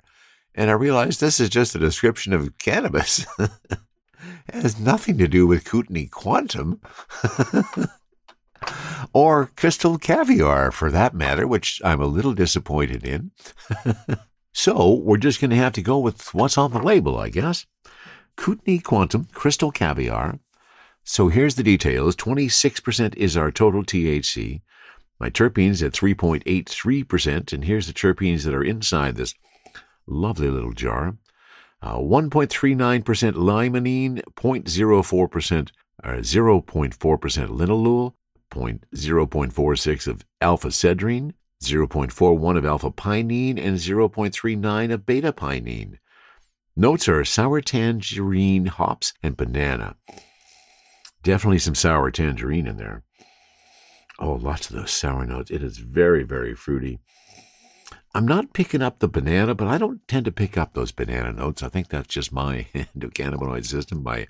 And 0.53 0.69
I 0.69 0.73
realize 0.73 1.19
this 1.19 1.39
is 1.39 1.49
just 1.49 1.75
a 1.75 1.79
description 1.79 2.33
of 2.33 2.57
cannabis. 2.57 3.25
it 3.39 3.79
has 4.51 4.79
nothing 4.79 5.17
to 5.19 5.27
do 5.27 5.47
with 5.47 5.63
Kootenay 5.63 6.07
Quantum. 6.07 6.81
or 9.13 9.51
crystal 9.55 9.97
caviar 9.97 10.71
for 10.71 10.91
that 10.91 11.13
matter, 11.13 11.47
which 11.47 11.81
I'm 11.83 12.01
a 12.01 12.05
little 12.05 12.33
disappointed 12.33 13.05
in. 13.05 13.31
so 14.53 14.93
we're 14.93 15.17
just 15.17 15.39
going 15.39 15.51
to 15.51 15.57
have 15.57 15.73
to 15.73 15.81
go 15.81 15.99
with 15.99 16.33
what's 16.33 16.57
on 16.57 16.71
the 16.71 16.81
label, 16.81 17.17
I 17.17 17.29
guess. 17.29 17.65
Kootenay 18.35 18.79
Quantum 18.79 19.27
Crystal 19.33 19.71
Caviar. 19.71 20.39
So 21.11 21.27
here's 21.27 21.55
the 21.55 21.63
details 21.63 22.15
26% 22.15 23.17
is 23.17 23.35
our 23.35 23.51
total 23.51 23.83
THC. 23.83 24.61
My 25.19 25.29
terpenes 25.29 25.85
at 25.85 25.91
3.83%, 25.91 27.51
and 27.51 27.65
here's 27.65 27.87
the 27.87 27.91
terpenes 27.91 28.45
that 28.45 28.53
are 28.53 28.63
inside 28.63 29.17
this 29.17 29.33
lovely 30.07 30.47
little 30.47 30.71
jar. 30.71 31.17
Uh, 31.81 31.97
1.39% 31.97 33.03
limonene, 33.33 34.21
0.04% 34.23 35.71
or 36.01 36.13
0.4% 36.13 36.93
linalool, 37.49 38.13
0.46 38.49 40.07
of 40.07 40.25
alpha 40.39 40.69
cedrene, 40.69 41.33
0.41 41.61 42.57
of 42.57 42.65
alpha 42.65 42.89
pinene, 42.89 43.59
and 43.59 43.75
0.39 43.75 44.93
of 44.93 45.05
beta 45.05 45.33
pinene. 45.33 45.97
Notes 46.77 47.09
are 47.09 47.25
sour 47.25 47.59
tangerine, 47.59 48.67
hops, 48.67 49.11
and 49.21 49.35
banana. 49.35 49.97
Definitely 51.23 51.59
some 51.59 51.75
sour 51.75 52.11
tangerine 52.11 52.67
in 52.67 52.77
there. 52.77 53.03
Oh, 54.19 54.33
lots 54.33 54.69
of 54.69 54.75
those 54.75 54.91
sour 54.91 55.25
notes. 55.25 55.51
It 55.51 55.63
is 55.63 55.77
very, 55.77 56.23
very 56.23 56.53
fruity. 56.55 56.99
I'm 58.13 58.27
not 58.27 58.53
picking 58.53 58.81
up 58.81 58.99
the 58.99 59.07
banana, 59.07 59.55
but 59.55 59.67
I 59.67 59.77
don't 59.77 60.05
tend 60.07 60.25
to 60.25 60.31
pick 60.31 60.57
up 60.57 60.73
those 60.73 60.91
banana 60.91 61.31
notes. 61.31 61.63
I 61.63 61.69
think 61.69 61.87
that's 61.87 62.07
just 62.07 62.33
my 62.33 62.67
endocannabinoid 62.75 63.65
system. 63.65 64.03
My, 64.03 64.27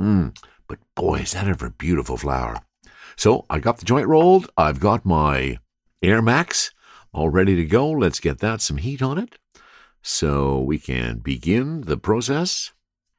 mm, 0.00 0.36
but 0.66 0.78
boy, 0.94 1.20
is 1.20 1.32
that 1.32 1.46
ever 1.46 1.66
a 1.66 1.70
beautiful 1.70 2.16
flower. 2.16 2.58
So 3.16 3.46
I 3.48 3.60
got 3.60 3.78
the 3.78 3.84
joint 3.84 4.08
rolled. 4.08 4.50
I've 4.56 4.80
got 4.80 5.06
my 5.06 5.58
Air 6.02 6.20
Max 6.20 6.72
all 7.12 7.30
ready 7.30 7.54
to 7.56 7.64
go. 7.64 7.90
Let's 7.90 8.20
get 8.20 8.38
that 8.40 8.60
some 8.60 8.78
heat 8.78 9.00
on 9.00 9.16
it 9.16 9.38
so 10.02 10.60
we 10.60 10.78
can 10.78 11.18
begin 11.18 11.82
the 11.82 11.96
process. 11.96 12.72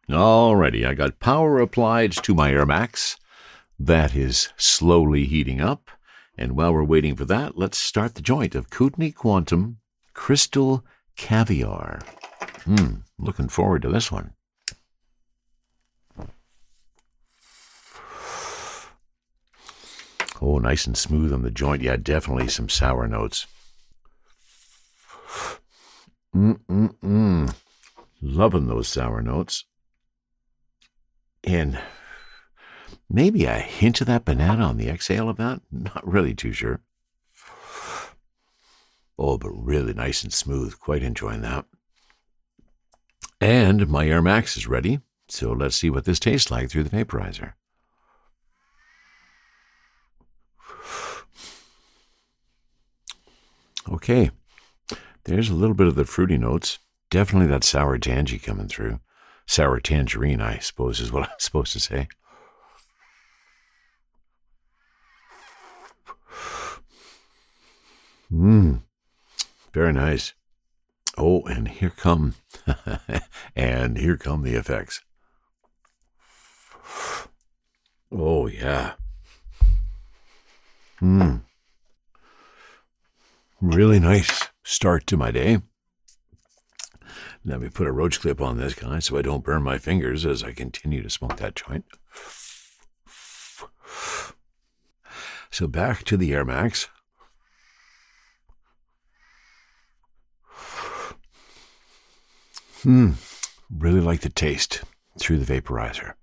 Alrighty, 0.10 0.88
I 0.88 0.94
got 0.94 1.20
power 1.20 1.60
applied 1.60 2.14
to 2.14 2.34
my 2.34 2.52
Air 2.52 2.66
Max. 2.66 3.18
That 3.78 4.16
is 4.16 4.54
slowly 4.56 5.26
heating 5.26 5.60
up. 5.60 5.92
And 6.38 6.56
while 6.56 6.74
we're 6.74 6.84
waiting 6.84 7.16
for 7.16 7.26
that, 7.26 7.58
let's 7.58 7.78
start 7.78 8.16
the 8.16 8.22
joint 8.22 8.56
of 8.56 8.70
Kootenay 8.70 9.12
Quantum 9.12 9.80
Crystal 10.14 10.86
Caviar. 11.18 12.00
Hmm, 12.64 13.02
looking 13.18 13.50
forward 13.50 13.82
to 13.82 13.90
this 13.90 14.12
one. 14.12 14.34
Oh, 20.40 20.60
nice 20.60 20.86
and 20.88 20.96
smooth 20.96 21.34
on 21.34 21.42
the 21.42 21.52
joint. 21.52 21.82
Yeah, 21.82 21.98
definitely 21.98 22.48
some 22.48 22.70
sour 22.70 23.08
notes. 23.08 23.46
Mm-mm-mm. 26.36 27.54
Loving 28.22 28.68
those 28.68 28.88
sour 28.88 29.22
notes. 29.22 29.66
And 31.48 31.80
maybe 33.10 33.46
a 33.46 33.58
hint 33.58 34.02
of 34.02 34.08
that 34.08 34.26
banana 34.26 34.66
on 34.66 34.76
the 34.76 34.90
exhale 34.90 35.30
of 35.30 35.38
that. 35.38 35.62
Not 35.72 36.06
really 36.06 36.36
too 36.36 36.52
sure. 36.52 36.82
Oh, 39.18 39.38
but 39.38 39.52
really 39.52 39.94
nice 39.94 40.24
and 40.24 40.34
smooth. 40.34 40.78
Quite 40.78 41.04
enjoying 41.04 41.42
that. 41.42 41.64
And 43.40 43.88
my 43.88 44.08
Air 44.08 44.22
Max 44.22 44.58
is 44.58 44.68
ready. 44.68 45.00
So 45.30 45.54
let's 45.54 45.78
see 45.78 45.90
what 45.90 46.04
this 46.04 46.20
tastes 46.20 46.52
like 46.52 46.70
through 46.70 46.84
the 46.84 46.90
vaporizer. 46.90 47.54
Okay, 53.90 54.32
there's 55.24 55.50
a 55.50 55.54
little 55.54 55.74
bit 55.74 55.88
of 55.88 55.96
the 55.96 56.04
fruity 56.04 56.38
notes. 56.38 56.80
Definitely 57.10 57.48
that 57.48 57.64
sour 57.64 57.98
tangy 57.98 58.38
coming 58.38 58.68
through. 58.68 59.00
Sour 59.48 59.80
tangerine, 59.80 60.42
I 60.42 60.60
suppose, 60.60 61.00
is 61.00 61.12
what 61.12 61.24
I'm 61.30 61.40
supposed 61.40 61.74
to 61.74 61.80
say. 61.80 62.08
Mmm, 68.32 68.82
very 69.74 69.94
nice. 69.94 70.34
Oh, 71.18 71.44
and 71.44 71.68
here 71.70 71.90
come, 71.90 72.36
and 73.56 73.98
here 73.98 74.18
come 74.18 74.44
the 74.44 74.56
effects. 74.56 75.02
Oh, 78.12 78.48
yeah. 78.48 78.94
Mmm. 81.02 81.42
Really 83.62 84.00
nice 84.00 84.50
start 84.64 85.08
to 85.08 85.18
my 85.18 85.32
day. 85.32 85.62
Let 87.48 87.62
me 87.62 87.70
put 87.70 87.88
a 87.88 87.94
roach 87.94 88.20
clip 88.20 88.42
on 88.42 88.58
this 88.58 88.74
guy 88.74 89.00
so 89.00 89.18
I 89.18 89.22
don't 89.22 89.42
burn 89.44 89.64
my 89.64 89.78
fingers 89.78 90.26
as 90.26 90.44
I 90.44 90.52
continue 90.52 91.02
to 91.02 91.10
smoke 91.10 91.38
that 91.38 91.56
joint. 91.56 91.86
So 95.50 95.66
back 95.66 96.04
to 96.04 96.18
the 96.18 96.34
Air 96.34 96.44
Max. 96.44 96.90
Hmm, 102.84 103.12
really 103.74 104.02
like 104.02 104.20
the 104.20 104.30
taste 104.30 104.84
through 105.18 105.38
the 105.40 105.62
vaporizer. 105.62 106.16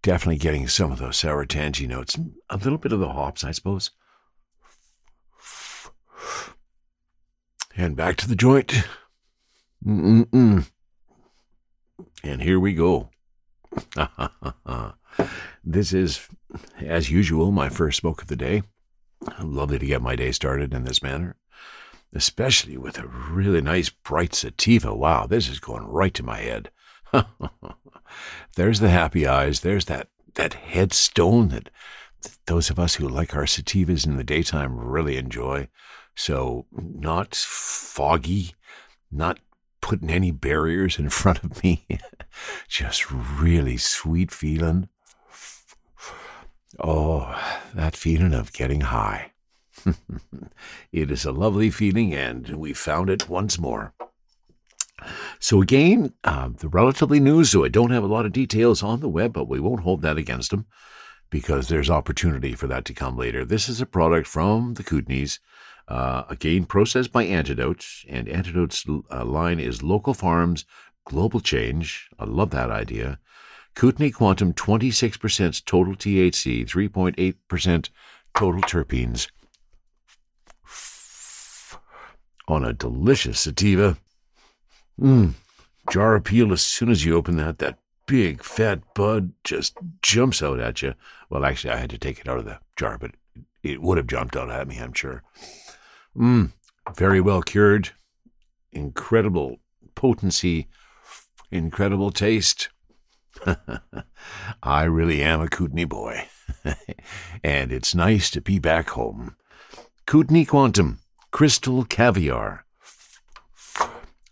definitely 0.00 0.38
getting 0.38 0.66
some 0.66 0.90
of 0.90 0.98
those 0.98 1.18
sour 1.18 1.44
tangy 1.44 1.86
notes. 1.86 2.18
A 2.50 2.56
little 2.56 2.78
bit 2.78 2.92
of 2.92 3.00
the 3.00 3.12
hops, 3.12 3.44
I 3.44 3.52
suppose. 3.52 3.90
And 7.76 7.96
back 7.96 8.16
to 8.16 8.28
the 8.28 8.34
joint. 8.34 8.72
Mm-mm-mm. 9.86 10.70
And 12.22 12.42
here 12.42 12.60
we 12.60 12.74
go. 12.74 13.10
this 15.64 15.92
is, 15.92 16.28
as 16.80 17.10
usual, 17.10 17.50
my 17.50 17.68
first 17.68 17.98
smoke 17.98 18.22
of 18.22 18.28
the 18.28 18.36
day. 18.36 18.62
Lovely 19.40 19.78
to 19.78 19.86
get 19.86 20.02
my 20.02 20.16
day 20.16 20.32
started 20.32 20.74
in 20.74 20.84
this 20.84 21.02
manner, 21.02 21.36
especially 22.14 22.76
with 22.76 22.98
a 22.98 23.06
really 23.06 23.60
nice 23.60 23.88
bright 23.88 24.34
sativa. 24.34 24.94
Wow, 24.94 25.26
this 25.26 25.48
is 25.48 25.60
going 25.60 25.84
right 25.84 26.14
to 26.14 26.24
my 26.24 26.38
head. 26.38 26.70
there's 28.56 28.80
the 28.80 28.90
happy 28.90 29.26
eyes. 29.26 29.60
There's 29.60 29.84
that, 29.86 30.08
that 30.34 30.54
headstone 30.54 31.48
that 31.48 31.70
those 32.46 32.70
of 32.70 32.78
us 32.78 32.96
who 32.96 33.08
like 33.08 33.34
our 33.34 33.44
sativas 33.44 34.06
in 34.06 34.16
the 34.16 34.24
daytime 34.24 34.76
really 34.76 35.16
enjoy. 35.16 35.68
So, 36.14 36.66
not 36.72 37.34
foggy, 37.34 38.54
not 39.10 39.38
putting 39.82 40.08
any 40.08 40.30
barriers 40.30 40.98
in 40.98 41.10
front 41.10 41.44
of 41.44 41.62
me. 41.62 41.86
Just 42.68 43.10
really 43.10 43.76
sweet 43.76 44.30
feeling. 44.30 44.88
Oh, 46.80 47.38
that 47.74 47.94
feeling 47.94 48.32
of 48.32 48.54
getting 48.54 48.80
high. 48.80 49.32
it 50.92 51.10
is 51.10 51.26
a 51.26 51.32
lovely 51.32 51.70
feeling, 51.70 52.14
and 52.14 52.48
we 52.56 52.72
found 52.72 53.10
it 53.10 53.28
once 53.28 53.58
more. 53.58 53.92
So, 55.38 55.60
again, 55.60 56.14
uh, 56.24 56.50
the 56.56 56.68
relatively 56.68 57.20
new, 57.20 57.44
so 57.44 57.64
I 57.64 57.68
don't 57.68 57.90
have 57.90 58.04
a 58.04 58.14
lot 58.14 58.24
of 58.24 58.32
details 58.32 58.82
on 58.82 59.00
the 59.00 59.08
web, 59.08 59.34
but 59.34 59.48
we 59.48 59.60
won't 59.60 59.82
hold 59.82 60.00
that 60.02 60.16
against 60.16 60.50
them 60.50 60.66
because 61.32 61.68
there's 61.68 61.88
opportunity 61.88 62.52
for 62.52 62.66
that 62.66 62.84
to 62.84 62.92
come 62.92 63.16
later. 63.16 63.42
This 63.42 63.66
is 63.66 63.80
a 63.80 63.86
product 63.86 64.28
from 64.28 64.74
the 64.74 64.84
Kootenays, 64.84 65.38
uh, 65.88 66.24
again 66.28 66.66
processed 66.66 67.10
by 67.10 67.24
Antidotes, 67.24 68.04
and 68.06 68.28
Antidote's 68.28 68.84
uh, 69.10 69.24
line 69.24 69.58
is 69.58 69.82
Local 69.82 70.12
Farms 70.12 70.66
Global 71.06 71.40
Change. 71.40 72.10
I 72.18 72.26
love 72.26 72.50
that 72.50 72.70
idea. 72.70 73.18
Kootenay 73.74 74.10
Quantum, 74.10 74.52
26% 74.52 75.64
total 75.64 75.94
THC, 75.94 76.68
3.8% 76.68 77.88
total 78.34 78.60
terpenes. 78.60 79.28
On 82.46 82.62
a 82.62 82.74
delicious 82.74 83.40
sativa. 83.40 83.96
Mmm. 85.00 85.32
Jar 85.90 86.14
appeal 86.14 86.52
as 86.52 86.60
soon 86.60 86.90
as 86.90 87.06
you 87.06 87.16
open 87.16 87.38
that, 87.38 87.58
that 87.58 87.78
big 88.06 88.42
fat 88.42 88.80
bud 88.94 89.32
just 89.42 89.76
jumps 90.02 90.42
out 90.42 90.60
at 90.60 90.82
you. 90.82 90.94
Well, 91.32 91.46
actually, 91.46 91.72
I 91.72 91.78
had 91.78 91.88
to 91.88 91.98
take 91.98 92.20
it 92.20 92.28
out 92.28 92.36
of 92.36 92.44
the 92.44 92.58
jar, 92.76 92.98
but 92.98 93.12
it 93.62 93.80
would 93.80 93.96
have 93.96 94.06
jumped 94.06 94.36
out 94.36 94.50
at 94.50 94.68
me, 94.68 94.76
I'm 94.76 94.92
sure. 94.92 95.22
Mmm. 96.14 96.52
Very 96.94 97.22
well 97.22 97.40
cured. 97.40 97.92
Incredible 98.70 99.56
potency. 99.94 100.68
Incredible 101.50 102.10
taste. 102.10 102.68
I 104.62 104.82
really 104.82 105.22
am 105.22 105.40
a 105.40 105.48
Kootenay 105.48 105.84
boy. 105.84 106.28
and 107.42 107.72
it's 107.72 107.94
nice 107.94 108.28
to 108.32 108.42
be 108.42 108.58
back 108.58 108.90
home. 108.90 109.34
Kootenay 110.06 110.44
Quantum, 110.44 110.98
Crystal 111.30 111.86
Caviar. 111.86 112.66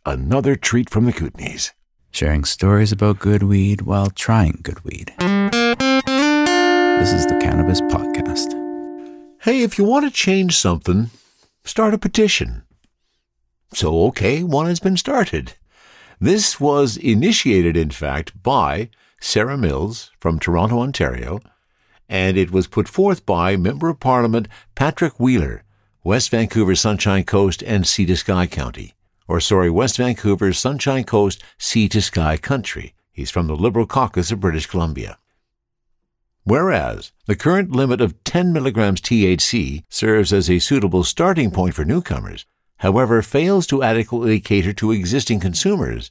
Another 0.05 0.55
treat 0.55 0.91
from 0.91 1.07
the 1.07 1.15
Kootenays. 1.15 1.71
Sharing 2.11 2.45
stories 2.45 2.93
about 2.93 3.21
good 3.21 3.43
weed 3.43 3.81
while 3.83 4.11
trying 4.11 4.61
good 4.63 4.85
weed. 4.85 5.15
This 7.01 7.15
is 7.15 7.27
the 7.27 7.39
Cannabis 7.39 7.81
Podcast. 7.81 8.53
Hey, 9.41 9.63
if 9.63 9.79
you 9.79 9.85
want 9.85 10.05
to 10.05 10.11
change 10.11 10.55
something, 10.55 11.09
start 11.65 11.95
a 11.95 11.99
petition. 11.99 12.65
So, 13.73 14.05
okay, 14.09 14.43
one 14.43 14.67
has 14.67 14.81
been 14.81 14.99
started. 14.99 15.55
This 16.21 16.61
was 16.61 16.99
initiated, 16.99 17.75
in 17.75 17.89
fact, 17.89 18.43
by 18.43 18.91
Sarah 19.19 19.57
Mills 19.57 20.11
from 20.21 20.39
Toronto, 20.39 20.81
Ontario, 20.81 21.41
and 22.07 22.37
it 22.37 22.51
was 22.51 22.67
put 22.67 22.87
forth 22.87 23.25
by 23.25 23.57
Member 23.57 23.89
of 23.89 23.99
Parliament 23.99 24.47
Patrick 24.75 25.19
Weiler, 25.19 25.65
West 26.05 26.29
Vancouver, 26.29 26.75
Sunshine 26.75 27.25
Coast, 27.25 27.63
and 27.63 27.87
Sea 27.87 28.05
to 28.05 28.17
Sky 28.19 28.47
County. 28.47 28.93
Or, 29.27 29.41
sorry, 29.41 29.71
West 29.71 29.97
Vancouver, 29.97 30.53
Sunshine 30.53 31.05
Coast, 31.05 31.43
Sea 31.57 31.89
to 31.89 32.03
Sky 32.03 32.37
Country. 32.37 32.93
He's 33.11 33.31
from 33.31 33.47
the 33.47 33.57
Liberal 33.57 33.87
Caucus 33.87 34.31
of 34.31 34.41
British 34.41 34.67
Columbia. 34.67 35.17
Whereas 36.45 37.13
the 37.27 37.37
current 37.37 37.71
limit 37.71 38.01
of 38.01 38.23
10 38.25 38.53
milligrams 38.53 39.01
THC 39.01 39.85
serves 39.89 40.33
as 40.33 40.49
a 40.49 40.59
suitable 40.59 41.05
starting 41.05 41.51
point 41.51 41.75
for 41.75 41.85
newcomers, 41.85 42.47
however, 42.79 43.23
fails 43.23 43.67
to 43.69 43.83
adequately 43.83 44.41
cater 44.41 44.73
to 44.75 44.93
existing 44.93 45.41
consumers. 45.41 46.11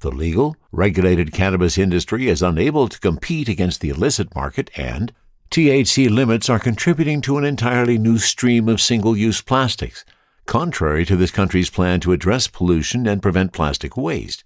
The 0.00 0.10
legal, 0.10 0.56
regulated 0.72 1.32
cannabis 1.32 1.78
industry 1.78 2.28
is 2.28 2.42
unable 2.42 2.88
to 2.88 3.00
compete 3.00 3.48
against 3.48 3.80
the 3.80 3.88
illicit 3.88 4.34
market, 4.34 4.70
and 4.76 5.12
THC 5.50 6.10
limits 6.10 6.50
are 6.50 6.58
contributing 6.58 7.20
to 7.22 7.38
an 7.38 7.44
entirely 7.44 7.98
new 7.98 8.18
stream 8.18 8.68
of 8.68 8.80
single 8.80 9.16
use 9.16 9.40
plastics, 9.40 10.04
contrary 10.44 11.04
to 11.06 11.16
this 11.16 11.30
country's 11.30 11.70
plan 11.70 12.00
to 12.00 12.12
address 12.12 12.48
pollution 12.48 13.06
and 13.06 13.22
prevent 13.22 13.52
plastic 13.52 13.96
waste. 13.96 14.44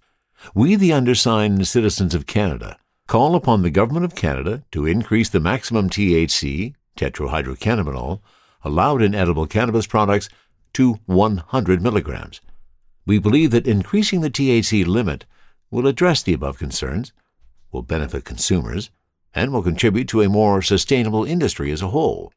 We, 0.55 0.77
the 0.77 0.93
undersigned 0.93 1.67
citizens 1.67 2.15
of 2.15 2.27
Canada, 2.27 2.77
call 3.07 3.37
upon 3.37 3.63
the 3.63 3.71
Government 3.71 4.05
of 4.05 4.15
Canada 4.15 4.63
to 4.73 4.87
increase 4.87 5.29
the 5.29 5.41
maximum 5.41 5.89
THC, 5.89 6.75
tetrahydrocannabinol, 6.97 8.21
allowed 8.63 9.03
in 9.03 9.15
edible 9.15 9.47
cannabis 9.47 9.87
products 9.87 10.29
to 10.73 10.99
100 11.07 11.83
milligrams. 11.83 12.41
We 13.07 13.19
believe 13.19 13.53
that 13.53 13.67
increasing 13.67 14.21
the 14.21 14.31
THC 14.31 14.85
limit 14.85 15.25
will 15.71 15.87
address 15.87 16.23
the 16.23 16.35
above 16.35 16.59
concerns, 16.59 17.13
will 17.71 17.83
benefit 17.83 18.25
consumers, 18.25 18.91
and 19.35 19.53
will 19.53 19.63
contribute 19.63 20.09
to 20.09 20.23
a 20.23 20.29
more 20.29 20.63
sustainable 20.63 21.25
industry 21.25 21.71
as 21.71 21.83
a 21.83 21.89
whole. 21.89 22.33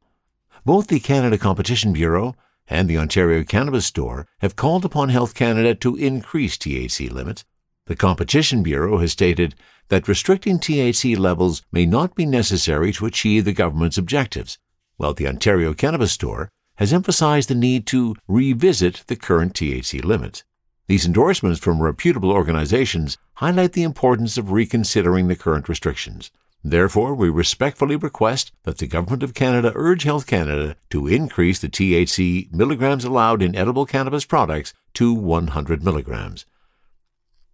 Both 0.65 0.87
the 0.87 0.99
Canada 0.99 1.37
Competition 1.37 1.93
Bureau 1.93 2.35
and 2.67 2.87
the 2.87 2.97
Ontario 2.97 3.43
Cannabis 3.43 3.85
Store 3.85 4.27
have 4.39 4.55
called 4.55 4.85
upon 4.85 5.09
Health 5.09 5.33
Canada 5.33 5.73
to 5.75 5.95
increase 5.95 6.57
THC 6.57 7.11
limits. 7.11 7.45
The 7.89 7.95
Competition 7.95 8.61
Bureau 8.61 8.99
has 8.99 9.13
stated 9.13 9.55
that 9.87 10.07
restricting 10.07 10.59
THC 10.59 11.17
levels 11.17 11.63
may 11.71 11.87
not 11.87 12.13
be 12.13 12.23
necessary 12.23 12.93
to 12.93 13.07
achieve 13.07 13.45
the 13.45 13.51
government's 13.51 13.97
objectives, 13.97 14.59
while 14.97 15.15
the 15.15 15.27
Ontario 15.27 15.73
Cannabis 15.73 16.11
Store 16.11 16.51
has 16.75 16.93
emphasized 16.93 17.49
the 17.49 17.55
need 17.55 17.87
to 17.87 18.15
revisit 18.27 19.05
the 19.07 19.15
current 19.15 19.55
THC 19.55 20.05
limits. 20.05 20.43
These 20.85 21.07
endorsements 21.07 21.59
from 21.59 21.81
reputable 21.81 22.31
organizations 22.31 23.17
highlight 23.37 23.73
the 23.73 23.81
importance 23.81 24.37
of 24.37 24.51
reconsidering 24.51 25.27
the 25.27 25.35
current 25.35 25.67
restrictions. 25.67 26.29
Therefore, 26.63 27.15
we 27.15 27.31
respectfully 27.31 27.95
request 27.95 28.51
that 28.65 28.77
the 28.77 28.85
Government 28.85 29.23
of 29.23 29.33
Canada 29.33 29.71
urge 29.73 30.03
Health 30.03 30.27
Canada 30.27 30.75
to 30.91 31.07
increase 31.07 31.57
the 31.57 31.69
THC 31.69 32.53
milligrams 32.53 33.03
allowed 33.03 33.41
in 33.41 33.55
edible 33.55 33.87
cannabis 33.87 34.25
products 34.25 34.75
to 34.93 35.11
100 35.11 35.83
milligrams. 35.83 36.45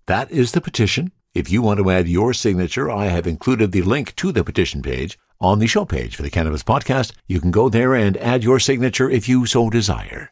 That 0.08 0.30
is 0.32 0.52
the 0.52 0.62
petition. 0.62 1.12
If 1.34 1.52
you 1.52 1.63
want 1.63 1.80
to 1.80 1.89
add 1.89 2.08
your 2.08 2.32
signature, 2.34 2.91
I 2.91 3.06
have 3.06 3.26
included 3.26 3.72
the 3.72 3.82
link 3.82 4.15
to 4.18 4.32
the 4.32 4.44
petition 4.44 4.84
page 4.84 5.18
on 5.41 5.58
the 5.58 5.65
show 5.65 5.84
page 5.84 6.15
for 6.15 6.22
the 6.22 6.30
Cannabis 6.30 6.62
Podcast. 6.62 7.13
You 7.28 7.41
can 7.41 7.50
go 7.50 7.70
there 7.70 7.96
and 7.96 8.15
add 8.18 8.44
your 8.44 8.60
signature 8.60 9.10
if 9.10 9.28
you 9.28 9.48
so 9.48 9.70
desire. 9.70 10.32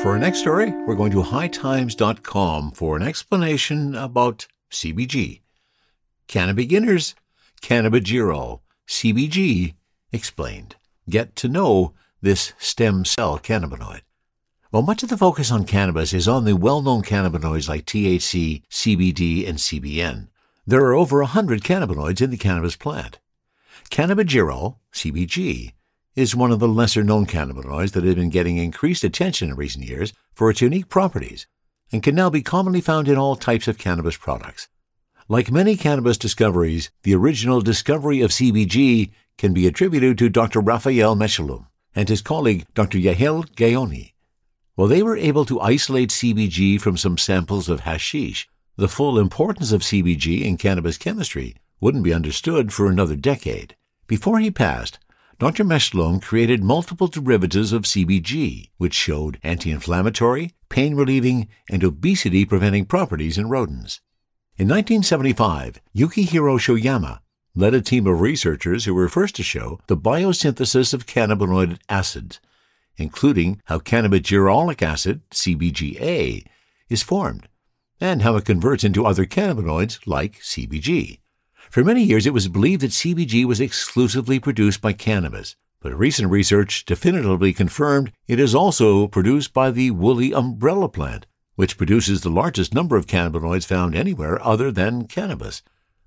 For 0.00 0.12
our 0.12 0.18
next 0.18 0.38
story, 0.38 0.70
we're 0.86 0.94
going 0.94 1.10
to 1.10 1.22
hightimes.com 1.22 2.70
for 2.70 2.96
an 2.96 3.02
explanation 3.02 3.96
about 3.96 4.46
CBG. 4.70 5.40
Cannabeginners, 6.28 7.14
Cannabigerol, 7.60 8.60
CBG 8.86 9.74
explained. 10.12 10.76
Get 11.08 11.34
to 11.36 11.48
know 11.48 11.94
this 12.22 12.52
stem 12.58 13.04
cell 13.04 13.40
cannabinoid. 13.40 14.02
Well, 14.72 14.82
much 14.82 15.02
of 15.02 15.08
the 15.08 15.16
focus 15.16 15.50
on 15.50 15.64
cannabis 15.64 16.12
is 16.12 16.28
on 16.28 16.44
the 16.44 16.54
well 16.54 16.80
known 16.80 17.02
cannabinoids 17.02 17.68
like 17.68 17.86
THC, 17.86 18.62
CBD, 18.70 19.48
and 19.48 19.58
CBN. 19.58 20.28
There 20.64 20.84
are 20.84 20.94
over 20.94 21.18
100 21.22 21.64
cannabinoids 21.64 22.22
in 22.22 22.30
the 22.30 22.36
cannabis 22.36 22.76
plant. 22.76 23.18
Cannabigerol, 23.90 24.76
CBG, 24.92 25.72
is 26.14 26.36
one 26.36 26.52
of 26.52 26.60
the 26.60 26.68
lesser 26.68 27.02
known 27.02 27.26
cannabinoids 27.26 27.90
that 27.92 28.04
have 28.04 28.14
been 28.14 28.30
getting 28.30 28.58
increased 28.58 29.02
attention 29.02 29.50
in 29.50 29.56
recent 29.56 29.86
years 29.86 30.12
for 30.32 30.50
its 30.50 30.60
unique 30.60 30.88
properties 30.88 31.48
and 31.90 32.04
can 32.04 32.14
now 32.14 32.30
be 32.30 32.40
commonly 32.40 32.80
found 32.80 33.08
in 33.08 33.16
all 33.16 33.34
types 33.34 33.66
of 33.66 33.76
cannabis 33.76 34.16
products. 34.16 34.68
Like 35.26 35.50
many 35.50 35.76
cannabis 35.76 36.16
discoveries, 36.16 36.92
the 37.02 37.16
original 37.16 37.60
discovery 37.60 38.20
of 38.20 38.30
CBG 38.30 39.10
can 39.36 39.52
be 39.52 39.66
attributed 39.66 40.16
to 40.18 40.28
Dr. 40.28 40.60
Raphael 40.60 41.16
Mechoulam 41.16 41.66
and 41.92 42.08
his 42.08 42.22
colleague 42.22 42.66
Dr. 42.74 42.98
Yael 42.98 43.50
Gaoni. 43.56 44.09
While 44.80 44.88
they 44.88 45.02
were 45.02 45.18
able 45.18 45.44
to 45.44 45.60
isolate 45.60 46.08
CBG 46.08 46.80
from 46.80 46.96
some 46.96 47.18
samples 47.18 47.68
of 47.68 47.80
hashish, 47.80 48.48
the 48.76 48.88
full 48.88 49.18
importance 49.18 49.72
of 49.72 49.82
CBG 49.82 50.40
in 50.40 50.56
cannabis 50.56 50.96
chemistry 50.96 51.54
wouldn't 51.82 52.02
be 52.02 52.14
understood 52.14 52.72
for 52.72 52.86
another 52.88 53.14
decade. 53.14 53.76
Before 54.06 54.38
he 54.38 54.50
passed, 54.50 54.98
Dr. 55.38 55.64
Mechoulam 55.64 56.22
created 56.22 56.64
multiple 56.64 57.08
derivatives 57.08 57.74
of 57.74 57.82
CBG, 57.82 58.70
which 58.78 58.94
showed 58.94 59.38
anti 59.42 59.70
inflammatory, 59.70 60.54
pain 60.70 60.94
relieving, 60.94 61.48
and 61.68 61.84
obesity 61.84 62.46
preventing 62.46 62.86
properties 62.86 63.36
in 63.36 63.50
rodents. 63.50 64.00
In 64.56 64.66
1975, 64.66 65.78
Yukihiro 65.94 66.58
Shoyama 66.58 67.18
led 67.54 67.74
a 67.74 67.82
team 67.82 68.06
of 68.06 68.22
researchers 68.22 68.86
who 68.86 68.94
were 68.94 69.10
first 69.10 69.34
to 69.34 69.42
show 69.42 69.78
the 69.88 69.96
biosynthesis 69.98 70.94
of 70.94 71.04
cannabinoid 71.04 71.76
acids, 71.90 72.40
including 73.00 73.60
how 73.66 73.78
cannabigerolic 73.78 74.82
acid, 74.82 75.22
CBGA, 75.30 76.44
is 76.88 77.02
formed, 77.02 77.48
and 78.00 78.22
how 78.22 78.36
it 78.36 78.44
converts 78.44 78.84
into 78.84 79.06
other 79.06 79.26
cannabinoids 79.26 79.98
like 80.06 80.40
CBG. 80.40 81.20
For 81.70 81.84
many 81.84 82.02
years, 82.02 82.26
it 82.26 82.34
was 82.34 82.48
believed 82.48 82.82
that 82.82 82.90
CBG 82.90 83.44
was 83.44 83.60
exclusively 83.60 84.40
produced 84.40 84.80
by 84.80 84.92
cannabis, 84.92 85.56
but 85.80 85.96
recent 85.96 86.30
research 86.30 86.84
definitively 86.84 87.52
confirmed 87.52 88.12
it 88.26 88.40
is 88.40 88.54
also 88.54 89.06
produced 89.06 89.52
by 89.52 89.70
the 89.70 89.90
woolly 89.92 90.34
umbrella 90.34 90.88
plant, 90.88 91.26
which 91.54 91.78
produces 91.78 92.20
the 92.20 92.30
largest 92.30 92.74
number 92.74 92.96
of 92.96 93.06
cannabinoids 93.06 93.66
found 93.66 93.94
anywhere 93.94 94.44
other 94.44 94.70
than 94.70 95.06
cannabis. 95.06 95.62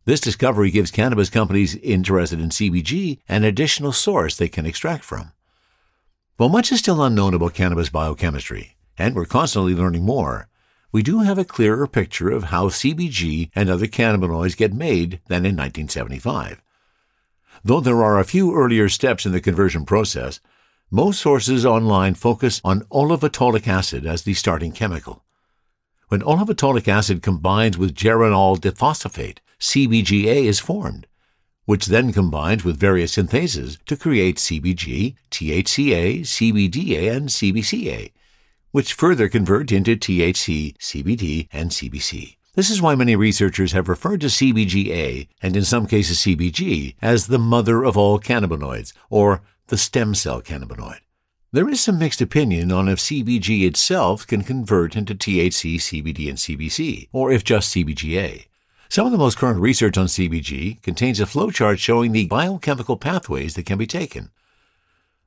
This 0.06 0.20
discovery 0.20 0.70
gives 0.70 0.92
cannabis 0.92 1.30
companies 1.30 1.76
interested 1.78 2.42
in 2.42 2.50
CBG 2.50 3.20
an 3.30 3.46
additional 3.46 3.94
source 3.94 4.36
they 4.36 4.50
can 4.50 4.66
extract 4.66 5.04
from. 5.06 5.32
While 6.44 6.50
much 6.50 6.74
is 6.74 6.80
still 6.80 7.02
unknown 7.02 7.34
about 7.34 7.54
cannabis 7.54 7.88
biochemistry, 7.88 8.76
and 8.98 9.16
we're 9.16 9.24
constantly 9.24 9.74
learning 9.74 10.04
more, 10.04 10.50
we 10.92 11.02
do 11.02 11.22
have 11.22 11.38
a 11.38 11.46
clearer 11.46 11.88
picture 11.88 12.30
of 12.30 12.44
how 12.44 12.68
CBG 12.68 13.50
and 13.56 13.70
other 13.70 13.88
cannabinoids 13.88 14.58
get 14.58 14.74
made 14.74 15.22
than 15.30 15.46
in 15.46 15.56
1975. 15.56 16.62
Though 17.64 17.80
there 17.80 18.04
are 18.04 18.20
a 18.20 18.26
few 18.26 18.54
earlier 18.54 18.90
steps 18.90 19.26
in 19.26 19.32
the 19.32 19.40
conversion 19.40 19.86
process, 19.86 20.42
most 20.92 21.22
sources 21.22 21.66
online 21.66 22.14
focus 22.14 22.60
on 22.66 22.82
olivetolic 22.92 23.66
acid 23.66 24.06
as 24.06 24.24
the 24.24 24.34
starting 24.34 24.74
chemical. 24.74 25.24
When 26.10 26.20
olivetolic 26.24 26.90
acid 26.90 27.22
combines 27.22 27.78
with 27.78 27.96
geranyl 27.96 28.60
diphosphate, 28.60 29.38
CBGA 29.62 30.44
is 30.44 30.60
formed, 30.60 31.08
which 31.66 31.88
then 31.88 32.12
combines 32.12 32.64
with 32.64 32.80
various 32.80 33.16
synthases 33.16 33.78
to 33.86 33.96
create 33.96 34.38
CBG, 34.38 35.16
THCA, 35.32 36.22
CBDA, 36.22 37.16
and 37.16 37.30
CBCA, 37.30 38.12
which 38.72 38.94
further 38.94 39.30
convert 39.30 39.72
into 39.72 39.96
THC, 39.96 40.78
CBD, 40.78 41.48
and 41.54 41.72
CBC. 41.72 42.36
This 42.56 42.70
is 42.70 42.82
why 42.82 42.94
many 42.94 43.16
researchers 43.16 43.72
have 43.72 43.90
referred 43.90 44.22
to 44.22 44.28
CBGA, 44.28 45.28
and 45.42 45.56
in 45.56 45.64
some 45.64 45.88
cases 45.88 46.20
CBG, 46.20 46.96
as 47.02 47.28
the 47.28 47.40
mother 47.40 47.84
of 47.84 47.98
all 47.98 48.20
cannabinoids, 48.20 48.94
or 49.10 49.42
the 49.68 49.78
stem 49.78 50.14
cell 50.14 50.42
cannabinoid. 50.42 51.00
There 51.52 51.70
is 51.70 51.82
some 51.82 52.00
mixed 52.00 52.22
opinion 52.22 52.72
on 52.72 52.90
if 52.90 53.00
CBG 53.00 53.66
itself 53.68 54.26
can 54.26 54.44
convert 54.44 54.96
into 54.96 55.16
THC, 55.16 55.76
CBD, 55.76 56.28
and 56.30 56.38
CBC, 56.38 57.10
or 57.12 57.32
if 57.32 57.44
just 57.44 57.74
CBGA. 57.76 58.46
Some 58.94 59.08
of 59.08 59.12
the 59.12 59.18
most 59.18 59.40
current 59.40 59.60
research 59.60 59.98
on 59.98 60.06
CBG 60.06 60.80
contains 60.84 61.20
a 61.20 61.26
flowchart 61.26 61.80
showing 61.80 62.12
the 62.12 62.28
biochemical 62.28 62.96
pathways 62.96 63.56
that 63.56 63.66
can 63.66 63.80
be 63.80 63.88
taken. 63.88 64.30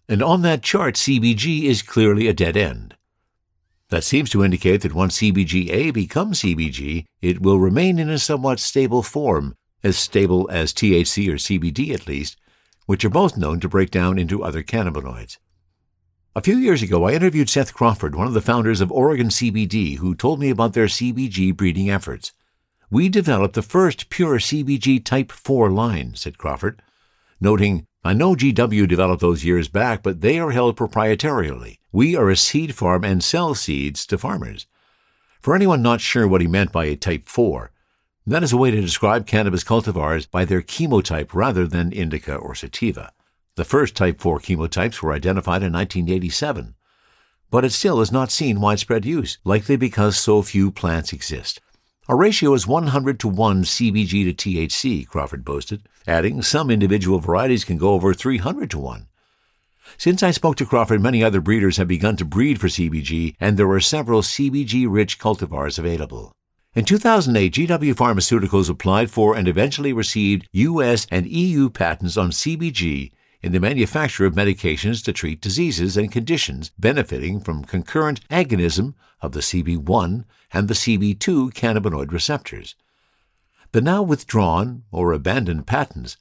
And 0.08 0.22
on 0.22 0.42
that 0.42 0.62
chart, 0.62 0.94
CBG 0.94 1.64
is 1.64 1.82
clearly 1.82 2.28
a 2.28 2.32
dead 2.32 2.56
end. 2.56 2.94
That 3.88 4.04
seems 4.04 4.30
to 4.30 4.44
indicate 4.44 4.82
that 4.82 4.94
once 4.94 5.18
CBGA 5.18 5.92
becomes 5.92 6.42
CBG, 6.42 7.06
it 7.20 7.42
will 7.42 7.58
remain 7.58 7.98
in 7.98 8.08
a 8.08 8.20
somewhat 8.20 8.60
stable 8.60 9.02
form, 9.02 9.56
as 9.82 9.96
stable 9.96 10.48
as 10.52 10.72
THC 10.72 11.28
or 11.28 11.34
CBD 11.34 11.92
at 11.92 12.06
least, 12.06 12.36
which 12.84 13.04
are 13.04 13.10
both 13.10 13.36
known 13.36 13.58
to 13.58 13.68
break 13.68 13.90
down 13.90 14.16
into 14.16 14.44
other 14.44 14.62
cannabinoids. 14.62 15.38
A 16.36 16.40
few 16.40 16.56
years 16.56 16.82
ago, 16.82 17.02
I 17.02 17.14
interviewed 17.14 17.50
Seth 17.50 17.74
Crawford, 17.74 18.14
one 18.14 18.28
of 18.28 18.34
the 18.34 18.40
founders 18.40 18.80
of 18.80 18.92
Oregon 18.92 19.26
CBD, 19.26 19.96
who 19.96 20.14
told 20.14 20.38
me 20.38 20.50
about 20.50 20.74
their 20.74 20.86
CBG 20.86 21.56
breeding 21.56 21.90
efforts. 21.90 22.32
We 22.88 23.08
developed 23.08 23.54
the 23.54 23.62
first 23.62 24.10
pure 24.10 24.38
CBG 24.38 25.04
Type 25.04 25.32
4 25.32 25.70
line, 25.70 26.14
said 26.14 26.38
Crawford, 26.38 26.80
noting, 27.40 27.84
I 28.04 28.12
know 28.12 28.36
GW 28.36 28.86
developed 28.86 29.20
those 29.20 29.44
years 29.44 29.68
back, 29.68 30.04
but 30.04 30.20
they 30.20 30.38
are 30.38 30.52
held 30.52 30.76
proprietarily. 30.76 31.78
We 31.90 32.14
are 32.14 32.30
a 32.30 32.36
seed 32.36 32.76
farm 32.76 33.02
and 33.02 33.24
sell 33.24 33.56
seeds 33.56 34.06
to 34.06 34.18
farmers. 34.18 34.68
For 35.40 35.56
anyone 35.56 35.82
not 35.82 36.00
sure 36.00 36.28
what 36.28 36.40
he 36.40 36.46
meant 36.46 36.70
by 36.70 36.84
a 36.84 36.94
type 36.94 37.28
4, 37.28 37.72
that 38.24 38.44
is 38.44 38.52
a 38.52 38.56
way 38.56 38.70
to 38.70 38.80
describe 38.80 39.26
cannabis 39.26 39.64
cultivars 39.64 40.30
by 40.30 40.44
their 40.44 40.62
chemotype 40.62 41.34
rather 41.34 41.66
than 41.66 41.90
indica 41.90 42.36
or 42.36 42.54
sativa. 42.54 43.12
The 43.56 43.64
first 43.64 43.96
type 43.96 44.20
4 44.20 44.38
chemotypes 44.38 45.02
were 45.02 45.12
identified 45.12 45.64
in 45.64 45.72
1987, 45.72 46.76
but 47.50 47.64
it 47.64 47.72
still 47.72 47.98
has 47.98 48.12
not 48.12 48.30
seen 48.30 48.60
widespread 48.60 49.04
use, 49.04 49.38
likely 49.42 49.74
because 49.74 50.16
so 50.16 50.42
few 50.42 50.70
plants 50.70 51.12
exist. 51.12 51.60
Our 52.08 52.16
ratio 52.16 52.54
is 52.54 52.68
100 52.68 53.18
to 53.18 53.28
1 53.28 53.64
CBG 53.64 54.10
to 54.24 54.32
THC, 54.32 55.08
Crawford 55.08 55.44
boasted, 55.44 55.88
adding 56.06 56.40
some 56.40 56.70
individual 56.70 57.18
varieties 57.18 57.64
can 57.64 57.78
go 57.78 57.94
over 57.94 58.14
300 58.14 58.70
to 58.70 58.78
1. 58.78 59.08
Since 59.98 60.22
I 60.22 60.30
spoke 60.30 60.54
to 60.56 60.66
Crawford, 60.66 61.02
many 61.02 61.24
other 61.24 61.40
breeders 61.40 61.78
have 61.78 61.88
begun 61.88 62.16
to 62.18 62.24
breed 62.24 62.60
for 62.60 62.68
CBG, 62.68 63.34
and 63.40 63.56
there 63.56 63.68
are 63.70 63.80
several 63.80 64.22
CBG 64.22 64.86
rich 64.88 65.18
cultivars 65.18 65.80
available. 65.80 66.30
In 66.76 66.84
2008, 66.84 67.52
GW 67.52 67.94
Pharmaceuticals 67.94 68.70
applied 68.70 69.10
for 69.10 69.34
and 69.34 69.48
eventually 69.48 69.92
received 69.92 70.46
US 70.52 71.08
and 71.10 71.26
EU 71.26 71.68
patents 71.70 72.16
on 72.16 72.30
CBG 72.30 73.10
in 73.42 73.52
the 73.52 73.60
manufacture 73.60 74.26
of 74.26 74.34
medications 74.34 75.04
to 75.04 75.12
treat 75.12 75.40
diseases 75.40 75.96
and 75.96 76.10
conditions 76.10 76.70
benefiting 76.78 77.40
from 77.40 77.64
concurrent 77.64 78.26
agonism 78.28 78.94
of 79.20 79.32
the 79.32 79.40
CB1 79.40 80.24
and 80.52 80.68
the 80.68 80.74
CB2 80.74 81.52
cannabinoid 81.52 82.12
receptors. 82.12 82.74
The 83.72 83.80
now 83.80 84.02
withdrawn 84.02 84.84
or 84.90 85.12
abandoned 85.12 85.66
patents 85.66 86.16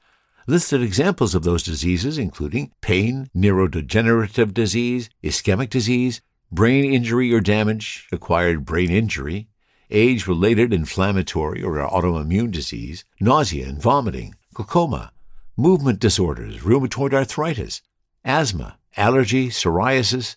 listed 0.47 0.82
examples 0.82 1.34
of 1.34 1.43
those 1.43 1.63
diseases, 1.63 2.17
including 2.17 2.71
pain, 2.82 3.30
neurodegenerative 3.36 4.54
disease, 4.54 5.10
ischemic 5.23 5.69
disease, 5.69 6.21
brain 6.51 6.86
injury 6.86 7.34
or 7.34 7.41
damage, 7.41 8.08
acquired 8.12 8.65
brain 8.65 8.91
injury, 8.91 9.47
age 9.89 10.28
related 10.28 10.73
inflammatory 10.73 11.63
or 11.63 11.75
autoimmune 11.78 12.51
disease, 12.51 13.06
nausea 13.19 13.67
and 13.67 13.82
vomiting, 13.82 14.36
glaucoma, 14.54 15.12
movement 15.57 15.99
disorders, 15.99 16.59
rheumatoid 16.59 17.13
arthritis, 17.13 17.81
asthma, 18.25 18.77
allergy, 18.97 19.47
psoriasis, 19.47 20.35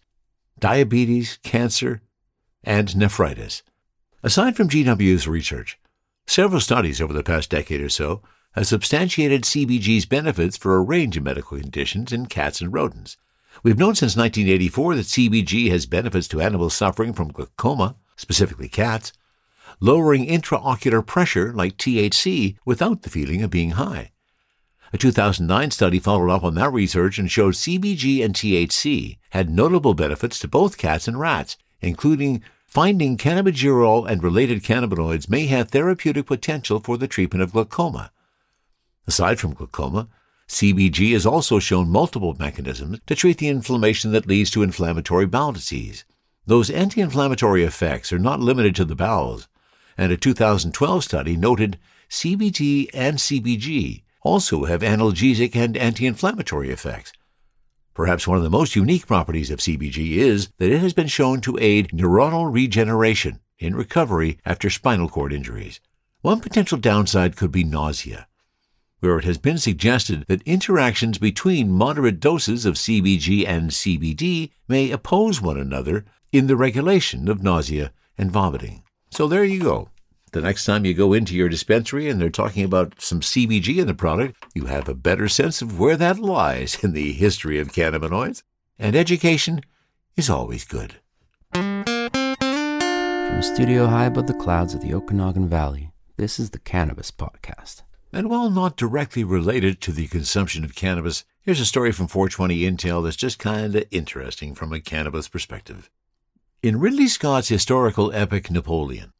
diabetes, 0.58 1.38
cancer, 1.42 2.02
and 2.62 2.96
nephritis. 2.96 3.62
Aside 4.22 4.56
from 4.56 4.68
GW's 4.68 5.26
research, 5.26 5.78
several 6.26 6.60
studies 6.60 7.00
over 7.00 7.12
the 7.12 7.24
past 7.24 7.50
decade 7.50 7.80
or 7.80 7.88
so 7.88 8.22
have 8.52 8.66
substantiated 8.66 9.42
CBG's 9.42 10.06
benefits 10.06 10.56
for 10.56 10.76
a 10.76 10.82
range 10.82 11.16
of 11.16 11.24
medical 11.24 11.58
conditions 11.58 12.12
in 12.12 12.26
cats 12.26 12.60
and 12.60 12.72
rodents. 12.72 13.16
We've 13.62 13.78
known 13.78 13.96
since 13.96 14.16
1984 14.16 14.96
that 14.96 15.06
CBG 15.06 15.70
has 15.70 15.86
benefits 15.86 16.28
to 16.28 16.40
animals 16.40 16.74
suffering 16.74 17.12
from 17.12 17.32
glaucoma, 17.32 17.96
specifically 18.16 18.68
cats, 18.68 19.12
lowering 19.80 20.26
intraocular 20.26 21.04
pressure 21.04 21.52
like 21.52 21.76
THC 21.76 22.56
without 22.64 23.02
the 23.02 23.10
feeling 23.10 23.42
of 23.42 23.50
being 23.50 23.72
high. 23.72 24.12
A 24.90 24.96
2009 24.96 25.70
study 25.70 25.98
followed 25.98 26.30
up 26.30 26.42
on 26.42 26.54
that 26.54 26.72
research 26.72 27.18
and 27.18 27.30
showed 27.30 27.54
CBG 27.54 28.24
and 28.24 28.34
THC 28.34 29.18
had 29.30 29.50
notable 29.50 29.92
benefits 29.92 30.38
to 30.38 30.48
both 30.48 30.78
cats 30.78 31.06
and 31.06 31.20
rats, 31.20 31.58
including 31.82 32.42
finding 32.66 33.18
cannabigerol 33.18 34.08
and 34.08 34.22
related 34.22 34.62
cannabinoids 34.62 35.28
may 35.28 35.46
have 35.46 35.68
therapeutic 35.68 36.24
potential 36.24 36.80
for 36.80 36.96
the 36.96 37.06
treatment 37.06 37.42
of 37.42 37.52
glaucoma. 37.52 38.10
Aside 39.06 39.38
from 39.38 39.52
glaucoma, 39.52 40.08
CBG 40.48 41.12
has 41.12 41.26
also 41.26 41.58
shown 41.58 41.90
multiple 41.90 42.34
mechanisms 42.38 43.00
to 43.06 43.14
treat 43.14 43.36
the 43.36 43.48
inflammation 43.48 44.12
that 44.12 44.26
leads 44.26 44.50
to 44.52 44.62
inflammatory 44.62 45.26
bowel 45.26 45.52
disease. 45.52 46.06
Those 46.46 46.70
anti 46.70 47.02
inflammatory 47.02 47.62
effects 47.62 48.10
are 48.10 48.18
not 48.18 48.40
limited 48.40 48.74
to 48.76 48.86
the 48.86 48.96
bowels, 48.96 49.48
and 49.98 50.10
a 50.10 50.16
2012 50.16 51.04
study 51.04 51.36
noted 51.36 51.78
CBT 52.08 52.88
and 52.94 53.18
CBG 53.18 54.02
also 54.28 54.64
have 54.64 54.82
analgesic 54.82 55.56
and 55.56 55.76
anti 55.76 56.06
inflammatory 56.06 56.70
effects. 56.70 57.12
Perhaps 57.94 58.28
one 58.28 58.36
of 58.36 58.44
the 58.44 58.50
most 58.50 58.76
unique 58.76 59.06
properties 59.06 59.50
of 59.50 59.58
CBG 59.58 60.16
is 60.16 60.50
that 60.58 60.70
it 60.70 60.80
has 60.80 60.92
been 60.92 61.08
shown 61.08 61.40
to 61.40 61.58
aid 61.60 61.88
neuronal 61.90 62.52
regeneration 62.52 63.40
in 63.58 63.74
recovery 63.74 64.38
after 64.44 64.70
spinal 64.70 65.08
cord 65.08 65.32
injuries. 65.32 65.80
One 66.20 66.40
potential 66.40 66.78
downside 66.78 67.36
could 67.36 67.50
be 67.50 67.64
nausea 67.64 68.28
where 69.00 69.18
it 69.18 69.24
has 69.24 69.38
been 69.38 69.58
suggested 69.58 70.24
that 70.26 70.42
interactions 70.42 71.18
between 71.18 71.70
moderate 71.70 72.20
doses 72.20 72.66
of 72.66 72.74
CBG 72.74 73.46
and 73.46 73.70
CBD 73.70 74.50
may 74.66 74.90
oppose 74.90 75.40
one 75.40 75.58
another 75.58 76.04
in 76.32 76.46
the 76.46 76.56
regulation 76.56 77.28
of 77.28 77.42
nausea 77.42 77.92
and 78.16 78.30
vomiting. 78.30 78.82
So 79.10 79.28
there 79.28 79.44
you 79.44 79.62
go. 79.62 79.88
The 80.32 80.42
next 80.42 80.66
time 80.66 80.84
you 80.84 80.92
go 80.92 81.14
into 81.14 81.34
your 81.34 81.48
dispensary 81.48 82.08
and 82.08 82.20
they're 82.20 82.28
talking 82.28 82.62
about 82.62 83.00
some 83.00 83.20
CBG 83.20 83.78
in 83.78 83.86
the 83.86 83.94
product, 83.94 84.36
you 84.54 84.66
have 84.66 84.86
a 84.86 84.94
better 84.94 85.26
sense 85.26 85.62
of 85.62 85.80
where 85.80 85.96
that 85.96 86.18
lies 86.18 86.82
in 86.84 86.92
the 86.92 87.12
history 87.12 87.58
of 87.58 87.72
cannabinoids. 87.72 88.42
And 88.78 88.94
education 88.94 89.62
is 90.16 90.28
always 90.28 90.64
good. 90.64 90.96
From 91.52 91.84
a 93.38 93.42
studio 93.42 93.86
high 93.86 94.06
above 94.06 94.26
the 94.26 94.34
clouds 94.34 94.74
of 94.74 94.82
the 94.82 94.92
Okanagan 94.92 95.48
Valley, 95.48 95.92
this 96.18 96.38
is 96.38 96.50
the 96.50 96.58
Cannabis 96.58 97.10
Podcast. 97.10 97.82
And 98.12 98.28
while 98.28 98.50
not 98.50 98.76
directly 98.76 99.24
related 99.24 99.80
to 99.82 99.92
the 99.92 100.08
consumption 100.08 100.62
of 100.62 100.74
cannabis, 100.74 101.24
here's 101.40 101.60
a 101.60 101.64
story 101.64 101.92
from 101.92 102.06
420 102.06 102.60
Intel 102.60 103.02
that's 103.02 103.16
just 103.16 103.38
kind 103.38 103.74
of 103.74 103.84
interesting 103.90 104.54
from 104.54 104.74
a 104.74 104.80
cannabis 104.80 105.28
perspective. 105.28 105.90
In 106.62 106.80
Ridley 106.80 107.06
Scott's 107.06 107.48
historical 107.48 108.12
epic 108.12 108.50
Napoleon, 108.50 109.12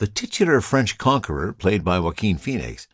the 0.00 0.06
titular 0.06 0.62
French 0.62 0.96
conqueror, 0.96 1.52
played 1.52 1.84
by 1.84 1.98
Joaquin 1.98 2.38
Phoenix, 2.38 2.88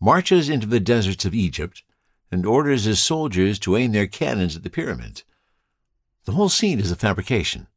marches 0.00 0.48
into 0.48 0.66
the 0.66 0.80
deserts 0.80 1.24
of 1.24 1.32
Egypt 1.32 1.84
and 2.32 2.44
orders 2.44 2.82
his 2.82 2.98
soldiers 2.98 3.60
to 3.60 3.76
aim 3.76 3.92
their 3.92 4.08
cannons 4.08 4.56
at 4.56 4.64
the 4.64 4.68
pyramids. 4.68 5.22
The 6.24 6.32
whole 6.32 6.48
scene 6.48 6.80
is 6.80 6.90
a 6.90 6.96
fabrication. 6.96 7.68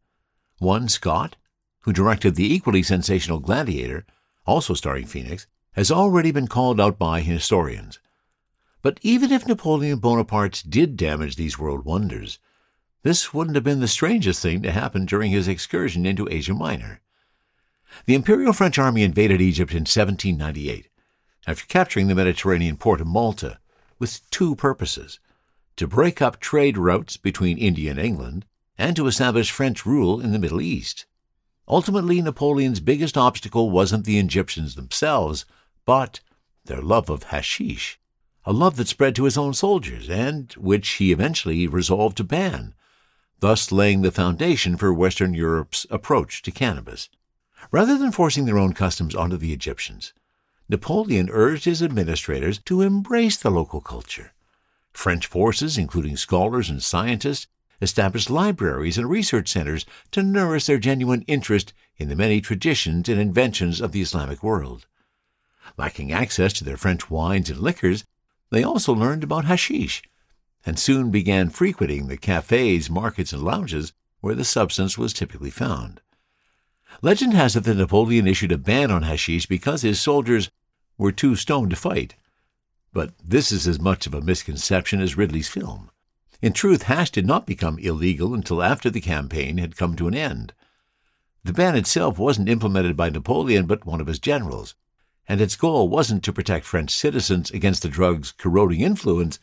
One, 0.57 0.89
Scott, 0.89 1.35
who 1.81 1.93
directed 1.93 2.33
the 2.33 2.51
equally 2.51 2.81
sensational 2.81 3.37
Gladiator, 3.37 4.03
also 4.47 4.73
starring 4.73 5.05
Phoenix, 5.05 5.45
has 5.73 5.91
already 5.91 6.31
been 6.31 6.47
called 6.47 6.81
out 6.81 6.97
by 6.97 7.21
historians. 7.21 7.99
But 8.81 8.99
even 9.03 9.31
if 9.31 9.47
Napoleon 9.47 9.99
Bonaparte 9.99 10.63
did 10.67 10.97
damage 10.97 11.35
these 11.35 11.59
world 11.59 11.85
wonders, 11.85 12.39
this 13.03 13.31
wouldn't 13.31 13.55
have 13.55 13.63
been 13.63 13.79
the 13.79 13.87
strangest 13.87 14.41
thing 14.41 14.63
to 14.63 14.71
happen 14.71 15.05
during 15.05 15.29
his 15.29 15.47
excursion 15.47 16.07
into 16.07 16.27
Asia 16.31 16.55
Minor. 16.55 16.99
The 18.05 18.15
Imperial 18.15 18.53
French 18.53 18.79
army 18.79 19.03
invaded 19.03 19.41
Egypt 19.41 19.71
in 19.71 19.81
1798, 19.81 20.87
after 21.45 21.65
capturing 21.67 22.07
the 22.07 22.15
Mediterranean 22.15 22.77
port 22.77 23.01
of 23.01 23.07
Malta, 23.07 23.59
with 23.99 24.29
two 24.31 24.55
purposes 24.55 25.19
to 25.75 25.87
break 25.87 26.21
up 26.21 26.39
trade 26.39 26.77
routes 26.77 27.17
between 27.17 27.57
India 27.57 27.91
and 27.91 27.99
England, 27.99 28.45
and 28.77 28.95
to 28.95 29.07
establish 29.07 29.51
French 29.51 29.85
rule 29.85 30.19
in 30.19 30.31
the 30.31 30.39
Middle 30.39 30.61
East. 30.61 31.05
Ultimately, 31.67 32.21
Napoleon's 32.21 32.79
biggest 32.79 33.17
obstacle 33.17 33.69
wasn't 33.69 34.05
the 34.05 34.19
Egyptians 34.19 34.75
themselves, 34.75 35.45
but 35.85 36.19
their 36.65 36.81
love 36.81 37.09
of 37.09 37.23
hashish, 37.23 37.99
a 38.45 38.51
love 38.53 38.75
that 38.77 38.87
spread 38.87 39.15
to 39.15 39.25
his 39.25 39.37
own 39.37 39.53
soldiers, 39.53 40.09
and 40.09 40.53
which 40.53 40.89
he 40.93 41.11
eventually 41.11 41.67
resolved 41.67 42.17
to 42.17 42.23
ban, 42.23 42.73
thus 43.39 43.71
laying 43.71 44.01
the 44.01 44.11
foundation 44.11 44.77
for 44.77 44.93
Western 44.93 45.33
Europe's 45.33 45.85
approach 45.89 46.41
to 46.41 46.51
cannabis. 46.51 47.09
Rather 47.69 47.97
than 47.97 48.11
forcing 48.11 48.45
their 48.45 48.57
own 48.57 48.73
customs 48.73 49.13
onto 49.13 49.37
the 49.37 49.53
Egyptians, 49.53 50.13
Napoleon 50.67 51.29
urged 51.31 51.65
his 51.65 51.83
administrators 51.83 52.59
to 52.59 52.81
embrace 52.81 53.37
the 53.37 53.51
local 53.51 53.81
culture. 53.81 54.31
French 54.93 55.27
forces, 55.27 55.77
including 55.77 56.17
scholars 56.17 56.69
and 56.69 56.81
scientists, 56.81 57.47
established 57.81 58.29
libraries 58.29 58.97
and 58.97 59.09
research 59.09 59.49
centers 59.49 59.85
to 60.11 60.23
nourish 60.23 60.65
their 60.65 60.77
genuine 60.77 61.23
interest 61.27 61.73
in 61.97 62.09
the 62.09 62.15
many 62.15 62.41
traditions 62.41 63.09
and 63.09 63.19
inventions 63.19 63.81
of 63.81 63.91
the 63.91 64.01
Islamic 64.01 64.43
world. 64.43 64.85
Lacking 65.77 66.11
access 66.11 66.53
to 66.53 66.63
their 66.63 66.77
French 66.77 67.09
wines 67.09 67.49
and 67.49 67.59
liquors, 67.59 68.05
they 68.49 68.63
also 68.63 68.93
learned 68.93 69.23
about 69.23 69.45
hashish 69.45 70.03
and 70.65 70.77
soon 70.77 71.09
began 71.09 71.49
frequenting 71.49 72.07
the 72.07 72.17
cafes, 72.17 72.89
markets, 72.89 73.33
and 73.33 73.43
lounges 73.43 73.93
where 74.19 74.35
the 74.35 74.43
substance 74.43 74.97
was 74.97 75.13
typically 75.13 75.49
found. 75.49 76.00
Legend 77.03 77.33
has 77.33 77.55
it 77.55 77.63
that 77.63 77.77
Napoleon 77.77 78.27
issued 78.27 78.51
a 78.51 78.59
ban 78.59 78.91
on 78.91 79.01
hashish 79.01 79.47
because 79.47 79.81
his 79.81 79.99
soldiers 79.99 80.51
were 80.99 81.11
too 81.11 81.35
stoned 81.35 81.71
to 81.71 81.75
fight. 81.75 82.15
But 82.93 83.13
this 83.23 83.51
is 83.51 83.67
as 83.67 83.79
much 83.79 84.05
of 84.05 84.13
a 84.13 84.21
misconception 84.21 85.01
as 85.01 85.17
Ridley's 85.17 85.47
film. 85.47 85.89
In 86.43 86.53
truth, 86.53 86.83
hash 86.83 87.09
did 87.09 87.25
not 87.25 87.47
become 87.47 87.79
illegal 87.79 88.35
until 88.35 88.61
after 88.61 88.91
the 88.91 89.01
campaign 89.01 89.57
had 89.57 89.77
come 89.77 89.95
to 89.95 90.07
an 90.07 90.13
end. 90.13 90.53
The 91.43 91.53
ban 91.53 91.75
itself 91.75 92.19
wasn't 92.19 92.49
implemented 92.49 92.95
by 92.95 93.09
Napoleon 93.09 93.65
but 93.65 93.85
one 93.85 93.99
of 93.99 94.05
his 94.05 94.19
generals, 94.19 94.75
and 95.27 95.41
its 95.41 95.55
goal 95.55 95.89
wasn't 95.89 96.23
to 96.25 96.33
protect 96.33 96.65
French 96.67 96.91
citizens 96.91 97.49
against 97.49 97.81
the 97.81 97.89
drug's 97.89 98.31
corroding 98.31 98.81
influence, 98.81 99.39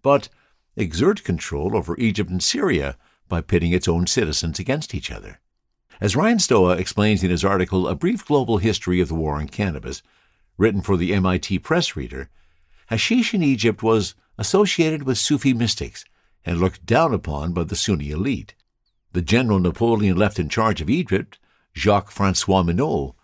but 0.00 0.30
exert 0.76 1.24
control 1.24 1.76
over 1.76 1.94
Egypt 1.98 2.30
and 2.30 2.42
Syria 2.42 2.96
by 3.28 3.42
pitting 3.42 3.72
its 3.72 3.88
own 3.88 4.06
citizens 4.06 4.58
against 4.58 4.94
each 4.94 5.10
other. 5.10 5.40
As 6.02 6.16
Ryan 6.16 6.40
Stoa 6.40 6.78
explains 6.78 7.22
in 7.22 7.30
his 7.30 7.44
article 7.44 7.86
A 7.86 7.94
Brief 7.94 8.26
Global 8.26 8.58
History 8.58 9.00
of 9.00 9.06
the 9.06 9.14
War 9.14 9.36
on 9.36 9.46
Cannabis, 9.46 10.02
written 10.58 10.80
for 10.80 10.96
the 10.96 11.14
MIT 11.14 11.60
Press 11.60 11.94
Reader, 11.94 12.28
hashish 12.88 13.32
in 13.32 13.40
Egypt 13.44 13.84
was 13.84 14.16
associated 14.36 15.04
with 15.04 15.16
Sufi 15.16 15.54
mystics 15.54 16.04
and 16.44 16.58
looked 16.58 16.84
down 16.84 17.14
upon 17.14 17.52
by 17.52 17.62
the 17.62 17.76
Sunni 17.76 18.10
elite. 18.10 18.56
The 19.12 19.22
general 19.22 19.60
Napoleon 19.60 20.16
left 20.16 20.40
in 20.40 20.48
charge 20.48 20.80
of 20.80 20.90
Egypt, 20.90 21.38
Jacques 21.76 22.10
Francois 22.10 22.64
Menou, 22.64 23.14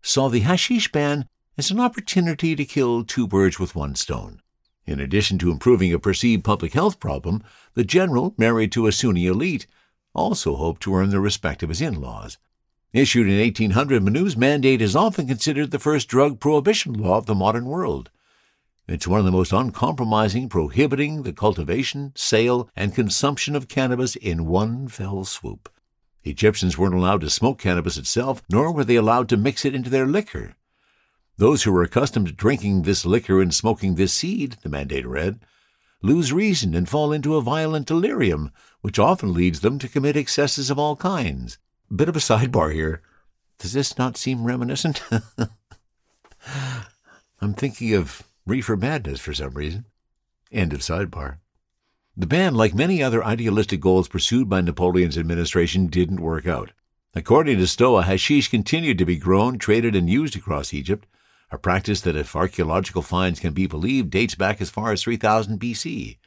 saw 0.00 0.28
the 0.28 0.38
hashish 0.38 0.92
ban 0.92 1.26
as 1.56 1.72
an 1.72 1.80
opportunity 1.80 2.54
to 2.54 2.64
kill 2.64 3.02
two 3.02 3.26
birds 3.26 3.58
with 3.58 3.74
one 3.74 3.96
stone. 3.96 4.40
In 4.86 5.00
addition 5.00 5.38
to 5.38 5.50
improving 5.50 5.92
a 5.92 5.98
perceived 5.98 6.44
public 6.44 6.72
health 6.72 7.00
problem, 7.00 7.42
the 7.74 7.82
general, 7.82 8.34
married 8.38 8.70
to 8.70 8.86
a 8.86 8.92
Sunni 8.92 9.26
elite, 9.26 9.66
also 10.18 10.56
hoped 10.56 10.82
to 10.82 10.94
earn 10.94 11.10
the 11.10 11.20
respect 11.20 11.62
of 11.62 11.68
his 11.68 11.80
in 11.80 12.00
laws. 12.00 12.38
Issued 12.92 13.28
in 13.28 13.38
1800, 13.38 14.02
Menou's 14.02 14.36
mandate 14.36 14.82
is 14.82 14.96
often 14.96 15.26
considered 15.26 15.70
the 15.70 15.78
first 15.78 16.08
drug 16.08 16.40
prohibition 16.40 16.94
law 16.94 17.18
of 17.18 17.26
the 17.26 17.34
modern 17.34 17.66
world. 17.66 18.10
It's 18.86 19.06
one 19.06 19.18
of 19.18 19.26
the 19.26 19.30
most 19.30 19.52
uncompromising, 19.52 20.48
prohibiting 20.48 21.22
the 21.22 21.34
cultivation, 21.34 22.12
sale, 22.16 22.70
and 22.74 22.94
consumption 22.94 23.54
of 23.54 23.68
cannabis 23.68 24.16
in 24.16 24.46
one 24.46 24.88
fell 24.88 25.24
swoop. 25.24 25.68
Egyptians 26.24 26.78
weren't 26.78 26.94
allowed 26.94 27.20
to 27.20 27.30
smoke 27.30 27.58
cannabis 27.58 27.98
itself, 27.98 28.42
nor 28.50 28.72
were 28.72 28.84
they 28.84 28.96
allowed 28.96 29.28
to 29.28 29.36
mix 29.36 29.64
it 29.64 29.74
into 29.74 29.90
their 29.90 30.06
liquor. 30.06 30.54
Those 31.36 31.62
who 31.62 31.72
were 31.72 31.82
accustomed 31.82 32.26
to 32.26 32.32
drinking 32.32 32.82
this 32.82 33.04
liquor 33.04 33.40
and 33.40 33.54
smoking 33.54 33.94
this 33.94 34.14
seed, 34.14 34.56
the 34.62 34.68
mandate 34.68 35.06
read, 35.06 35.38
lose 36.02 36.32
reason 36.32 36.74
and 36.74 36.88
fall 36.88 37.12
into 37.12 37.36
a 37.36 37.42
violent 37.42 37.86
delirium, 37.86 38.50
which 38.80 38.98
often 38.98 39.32
leads 39.34 39.60
them 39.60 39.78
to 39.78 39.88
commit 39.88 40.16
excesses 40.16 40.70
of 40.70 40.78
all 40.78 40.96
kinds. 40.96 41.58
Bit 41.94 42.08
of 42.08 42.16
a 42.16 42.20
sidebar 42.20 42.72
here. 42.72 43.02
Does 43.58 43.72
this 43.72 43.98
not 43.98 44.16
seem 44.16 44.44
reminiscent? 44.44 45.02
I'm 47.40 47.54
thinking 47.54 47.94
of 47.94 48.22
Reefer 48.46 48.76
Madness 48.76 49.20
for 49.20 49.34
some 49.34 49.54
reason. 49.54 49.86
End 50.52 50.72
of 50.72 50.80
sidebar. 50.80 51.38
The 52.16 52.26
ban, 52.26 52.54
like 52.54 52.74
many 52.74 53.02
other 53.02 53.24
idealistic 53.24 53.80
goals 53.80 54.08
pursued 54.08 54.48
by 54.48 54.60
Napoleon's 54.60 55.16
administration, 55.16 55.86
didn't 55.86 56.20
work 56.20 56.46
out. 56.46 56.72
According 57.14 57.58
to 57.58 57.66
Stoa, 57.66 58.02
hashish 58.02 58.48
continued 58.48 58.98
to 58.98 59.04
be 59.04 59.16
grown, 59.16 59.58
traded, 59.58 59.94
and 59.94 60.10
used 60.10 60.36
across 60.36 60.74
Egypt, 60.74 61.06
a 61.50 61.58
practice 61.58 62.00
that, 62.02 62.16
if 62.16 62.36
archaeological 62.36 63.02
finds 63.02 63.40
can 63.40 63.52
be 63.52 63.66
believed, 63.66 64.10
dates 64.10 64.34
back 64.34 64.60
as 64.60 64.70
far 64.70 64.92
as 64.92 65.02
3000 65.02 65.58
BC. 65.58 66.18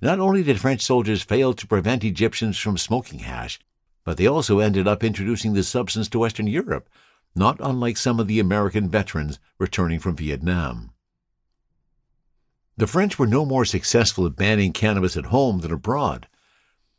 Not 0.00 0.18
only 0.18 0.42
did 0.42 0.60
French 0.60 0.82
soldiers 0.82 1.22
fail 1.22 1.52
to 1.54 1.66
prevent 1.66 2.04
Egyptians 2.04 2.58
from 2.58 2.78
smoking 2.78 3.20
hash, 3.20 3.58
but 4.04 4.16
they 4.16 4.26
also 4.26 4.58
ended 4.58 4.86
up 4.86 5.02
introducing 5.02 5.52
the 5.52 5.62
substance 5.62 6.08
to 6.08 6.18
Western 6.20 6.46
Europe, 6.46 6.88
not 7.34 7.58
unlike 7.60 7.96
some 7.96 8.18
of 8.18 8.28
the 8.28 8.40
American 8.40 8.88
veterans 8.88 9.38
returning 9.58 9.98
from 9.98 10.16
Vietnam. 10.16 10.92
The 12.78 12.86
French 12.86 13.18
were 13.18 13.26
no 13.26 13.44
more 13.44 13.64
successful 13.64 14.26
at 14.26 14.36
banning 14.36 14.72
cannabis 14.72 15.16
at 15.16 15.26
home 15.26 15.60
than 15.60 15.72
abroad. 15.72 16.28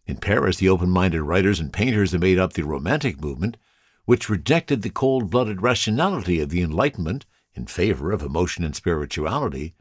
In 0.06 0.18
Paris, 0.18 0.58
the 0.58 0.70
open 0.70 0.90
minded 0.90 1.22
writers 1.22 1.60
and 1.60 1.74
painters 1.74 2.12
that 2.12 2.22
made 2.22 2.40
up 2.40 2.54
the 2.54 2.64
Romantic 2.64 3.22
movement, 3.22 3.58
which 4.06 4.30
rejected 4.30 4.82
the 4.82 4.90
cold 4.90 5.30
blooded 5.30 5.62
rationality 5.62 6.40
of 6.40 6.50
the 6.50 6.62
Enlightenment 6.62 7.26
in 7.58 7.66
favor 7.66 8.12
of 8.12 8.22
emotion 8.22 8.64
and 8.64 8.76
spirituality, 8.76 9.74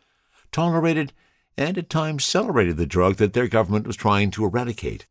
tolerated 0.51 1.13
and 1.57 1.79
at 1.79 1.91
times 1.91 2.25
celebrated 2.25 2.77
the 2.77 2.87
drug 2.87 3.17
that 3.17 3.33
their 3.33 3.49
government 3.49 3.87
was 3.87 3.97
trying 3.97 4.31
to 4.31 4.45
eradicate. 4.45 5.07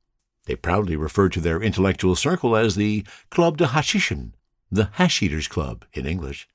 They 0.45 0.55
proudly 0.55 0.95
referred 0.95 1.31
to 1.33 1.41
their 1.41 1.61
intellectual 1.61 2.15
circle 2.15 2.55
as 2.55 2.75
the 2.75 3.05
Club 3.31 3.57
de 3.57 3.67
Hashishin, 3.67 4.33
the 4.71 4.89
Hash 4.93 5.21
Eaters 5.23 5.47
Club 5.47 5.85
in 5.93 6.05
English. 6.05 6.47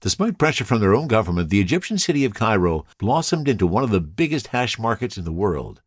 Despite 0.00 0.38
pressure 0.38 0.64
from 0.64 0.80
their 0.80 0.94
own 0.94 1.08
government, 1.08 1.50
the 1.50 1.60
Egyptian 1.60 1.98
city 1.98 2.24
of 2.24 2.32
Cairo 2.32 2.86
blossomed 2.98 3.48
into 3.48 3.66
one 3.66 3.82
of 3.82 3.90
the 3.90 4.00
biggest 4.00 4.48
hash 4.48 4.78
markets 4.78 5.18
in 5.18 5.24
the 5.24 5.32
world. 5.32 5.82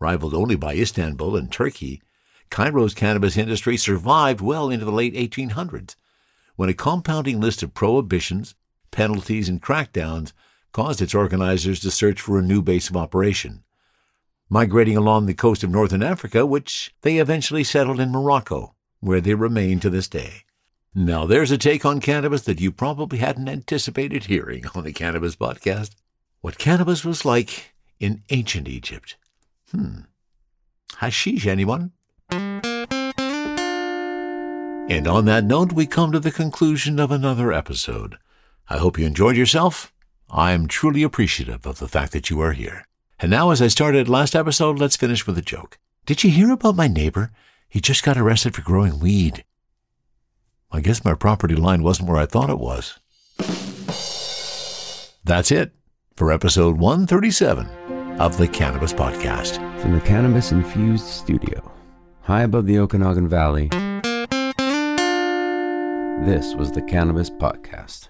Rivaled 0.00 0.34
only 0.34 0.56
by 0.56 0.74
Istanbul 0.74 1.36
and 1.36 1.50
Turkey, 1.50 2.02
Cairo's 2.50 2.92
cannabis 2.92 3.36
industry 3.36 3.76
survived 3.76 4.40
well 4.40 4.68
into 4.68 4.84
the 4.84 4.92
late 4.92 5.14
1800s, 5.14 5.94
when 6.56 6.68
a 6.68 6.74
compounding 6.74 7.40
list 7.40 7.62
of 7.62 7.74
prohibitions, 7.74 8.54
penalties, 8.90 9.48
and 9.48 9.62
crackdowns 9.62 10.32
caused 10.72 11.00
its 11.00 11.14
organizers 11.14 11.80
to 11.80 11.90
search 11.90 12.20
for 12.20 12.38
a 12.38 12.42
new 12.42 12.60
base 12.60 12.90
of 12.90 12.96
operation. 12.96 13.62
Migrating 14.48 14.96
along 14.96 15.26
the 15.26 15.34
coast 15.34 15.64
of 15.64 15.70
northern 15.70 16.02
Africa, 16.02 16.44
which 16.44 16.94
they 17.02 17.18
eventually 17.18 17.64
settled 17.64 18.00
in 18.00 18.10
Morocco, 18.10 18.74
where 19.00 19.20
they 19.20 19.34
remain 19.34 19.80
to 19.80 19.90
this 19.90 20.08
day. 20.08 20.44
Now, 20.94 21.26
there's 21.26 21.50
a 21.50 21.58
take 21.58 21.84
on 21.84 22.00
cannabis 22.00 22.42
that 22.42 22.60
you 22.60 22.72
probably 22.72 23.18
hadn't 23.18 23.48
anticipated 23.48 24.24
hearing 24.24 24.64
on 24.74 24.84
the 24.84 24.92
Cannabis 24.92 25.36
Podcast. 25.36 25.90
What 26.40 26.58
cannabis 26.58 27.04
was 27.04 27.24
like 27.24 27.74
in 28.00 28.22
ancient 28.30 28.68
Egypt. 28.68 29.16
Hmm. 29.72 30.00
Hashish, 30.98 31.46
anyone? 31.46 31.92
And 34.88 35.08
on 35.08 35.24
that 35.24 35.42
note, 35.42 35.72
we 35.72 35.86
come 35.86 36.12
to 36.12 36.20
the 36.20 36.30
conclusion 36.30 37.00
of 37.00 37.10
another 37.10 37.52
episode. 37.52 38.18
I 38.68 38.78
hope 38.78 38.98
you 38.98 39.04
enjoyed 39.04 39.36
yourself. 39.36 39.92
I 40.30 40.52
am 40.52 40.68
truly 40.68 41.02
appreciative 41.02 41.66
of 41.66 41.80
the 41.80 41.88
fact 41.88 42.12
that 42.12 42.30
you 42.30 42.40
are 42.40 42.52
here. 42.52 42.86
And 43.18 43.30
now, 43.30 43.50
as 43.50 43.60
I 43.60 43.66
started 43.66 44.08
last 44.08 44.36
episode, 44.36 44.78
let's 44.78 44.96
finish 44.96 45.26
with 45.26 45.36
a 45.38 45.42
joke. 45.42 45.78
Did 46.04 46.22
you 46.22 46.30
hear 46.30 46.52
about 46.52 46.76
my 46.76 46.86
neighbor? 46.86 47.32
He 47.68 47.80
just 47.80 48.04
got 48.04 48.16
arrested 48.16 48.54
for 48.54 48.62
growing 48.62 49.00
weed. 49.00 49.44
I 50.70 50.80
guess 50.80 51.04
my 51.04 51.14
property 51.14 51.56
line 51.56 51.82
wasn't 51.82 52.08
where 52.08 52.18
I 52.18 52.26
thought 52.26 52.50
it 52.50 52.58
was. 52.58 52.98
That's 55.24 55.50
it 55.50 55.72
for 56.14 56.30
episode 56.30 56.78
137 56.78 57.66
of 58.20 58.36
the 58.36 58.46
Cannabis 58.46 58.92
Podcast. 58.92 59.56
From 59.80 59.94
the 59.94 60.00
Cannabis 60.00 60.52
Infused 60.52 61.06
Studio, 61.06 61.72
high 62.22 62.42
above 62.42 62.66
the 62.66 62.78
Okanagan 62.78 63.28
Valley, 63.28 63.68
this 66.24 66.54
was 66.54 66.72
the 66.72 66.82
Cannabis 66.82 67.30
Podcast. 67.30 68.08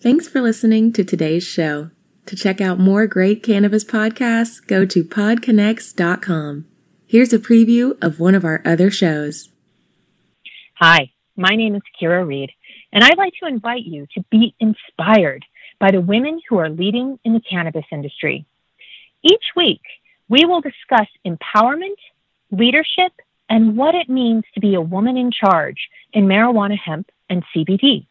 Thanks 0.00 0.28
for 0.28 0.40
listening 0.40 0.92
to 0.92 1.02
today's 1.02 1.44
show. 1.44 1.90
To 2.26 2.36
check 2.36 2.60
out 2.60 2.78
more 2.78 3.06
great 3.06 3.42
cannabis 3.42 3.84
podcasts, 3.84 4.64
go 4.64 4.84
to 4.84 5.02
podconnects.com. 5.02 6.66
Here's 7.06 7.32
a 7.32 7.38
preview 7.38 7.96
of 8.02 8.20
one 8.20 8.34
of 8.34 8.44
our 8.44 8.62
other 8.64 8.90
shows. 8.90 9.48
Hi, 10.74 11.10
my 11.36 11.56
name 11.56 11.74
is 11.74 11.82
Kira 12.00 12.26
Reed, 12.26 12.50
and 12.92 13.02
I'd 13.02 13.18
like 13.18 13.32
to 13.40 13.48
invite 13.48 13.84
you 13.84 14.06
to 14.14 14.24
be 14.30 14.54
inspired 14.60 15.44
by 15.80 15.90
the 15.90 16.00
women 16.00 16.40
who 16.48 16.58
are 16.58 16.68
leading 16.68 17.18
in 17.24 17.32
the 17.32 17.40
cannabis 17.40 17.86
industry. 17.90 18.46
Each 19.22 19.44
week, 19.56 19.80
we 20.28 20.44
will 20.44 20.60
discuss 20.60 21.06
empowerment, 21.26 21.96
leadership, 22.50 23.12
and 23.48 23.76
what 23.76 23.94
it 23.94 24.08
means 24.08 24.44
to 24.54 24.60
be 24.60 24.74
a 24.74 24.80
woman 24.80 25.16
in 25.16 25.30
charge 25.30 25.88
in 26.12 26.26
marijuana, 26.26 26.76
hemp, 26.78 27.10
and 27.28 27.44
CBD. 27.54 28.06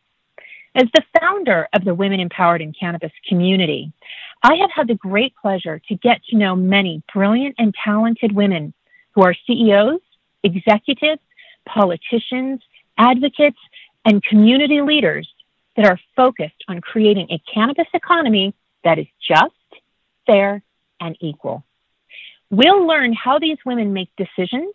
As 0.75 0.85
the 0.93 1.03
founder 1.19 1.67
of 1.73 1.85
the 1.85 1.93
Women 1.93 2.19
Empowered 2.19 2.61
in 2.61 2.73
Cannabis 2.73 3.11
community, 3.27 3.93
I 4.43 4.55
have 4.55 4.71
had 4.73 4.87
the 4.87 4.95
great 4.95 5.33
pleasure 5.41 5.79
to 5.87 5.95
get 5.95 6.23
to 6.25 6.37
know 6.37 6.55
many 6.55 7.01
brilliant 7.13 7.55
and 7.57 7.73
talented 7.73 8.33
women 8.33 8.73
who 9.13 9.23
are 9.23 9.35
CEOs, 9.47 10.01
executives, 10.43 11.21
politicians, 11.65 12.61
advocates, 12.97 13.57
and 14.03 14.23
community 14.23 14.81
leaders 14.81 15.29
that 15.75 15.85
are 15.85 15.99
focused 16.15 16.63
on 16.67 16.81
creating 16.81 17.27
a 17.31 17.41
cannabis 17.51 17.87
economy 17.93 18.53
that 18.83 18.99
is 18.99 19.07
just, 19.25 19.81
fair, 20.25 20.61
and 20.99 21.17
equal. 21.19 21.63
We'll 22.57 22.87
learn 22.87 23.11
how 23.11 23.37
these 23.37 23.57
women 23.65 23.91
make 23.91 24.09
decisions, 24.15 24.73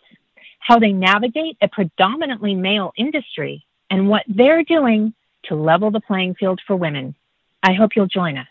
how 0.59 0.77
they 0.77 0.91
navigate 0.91 1.57
a 1.63 1.67
predominantly 1.67 2.53
male 2.53 2.91
industry, 2.95 3.65
and 3.89 4.07
what 4.07 4.21
they're 4.27 4.63
doing 4.63 5.15
to 5.45 5.55
level 5.55 5.89
the 5.89 5.99
playing 5.99 6.35
field 6.35 6.61
for 6.67 6.75
women. 6.75 7.15
I 7.63 7.73
hope 7.73 7.91
you'll 7.95 8.05
join 8.05 8.37
us. 8.37 8.50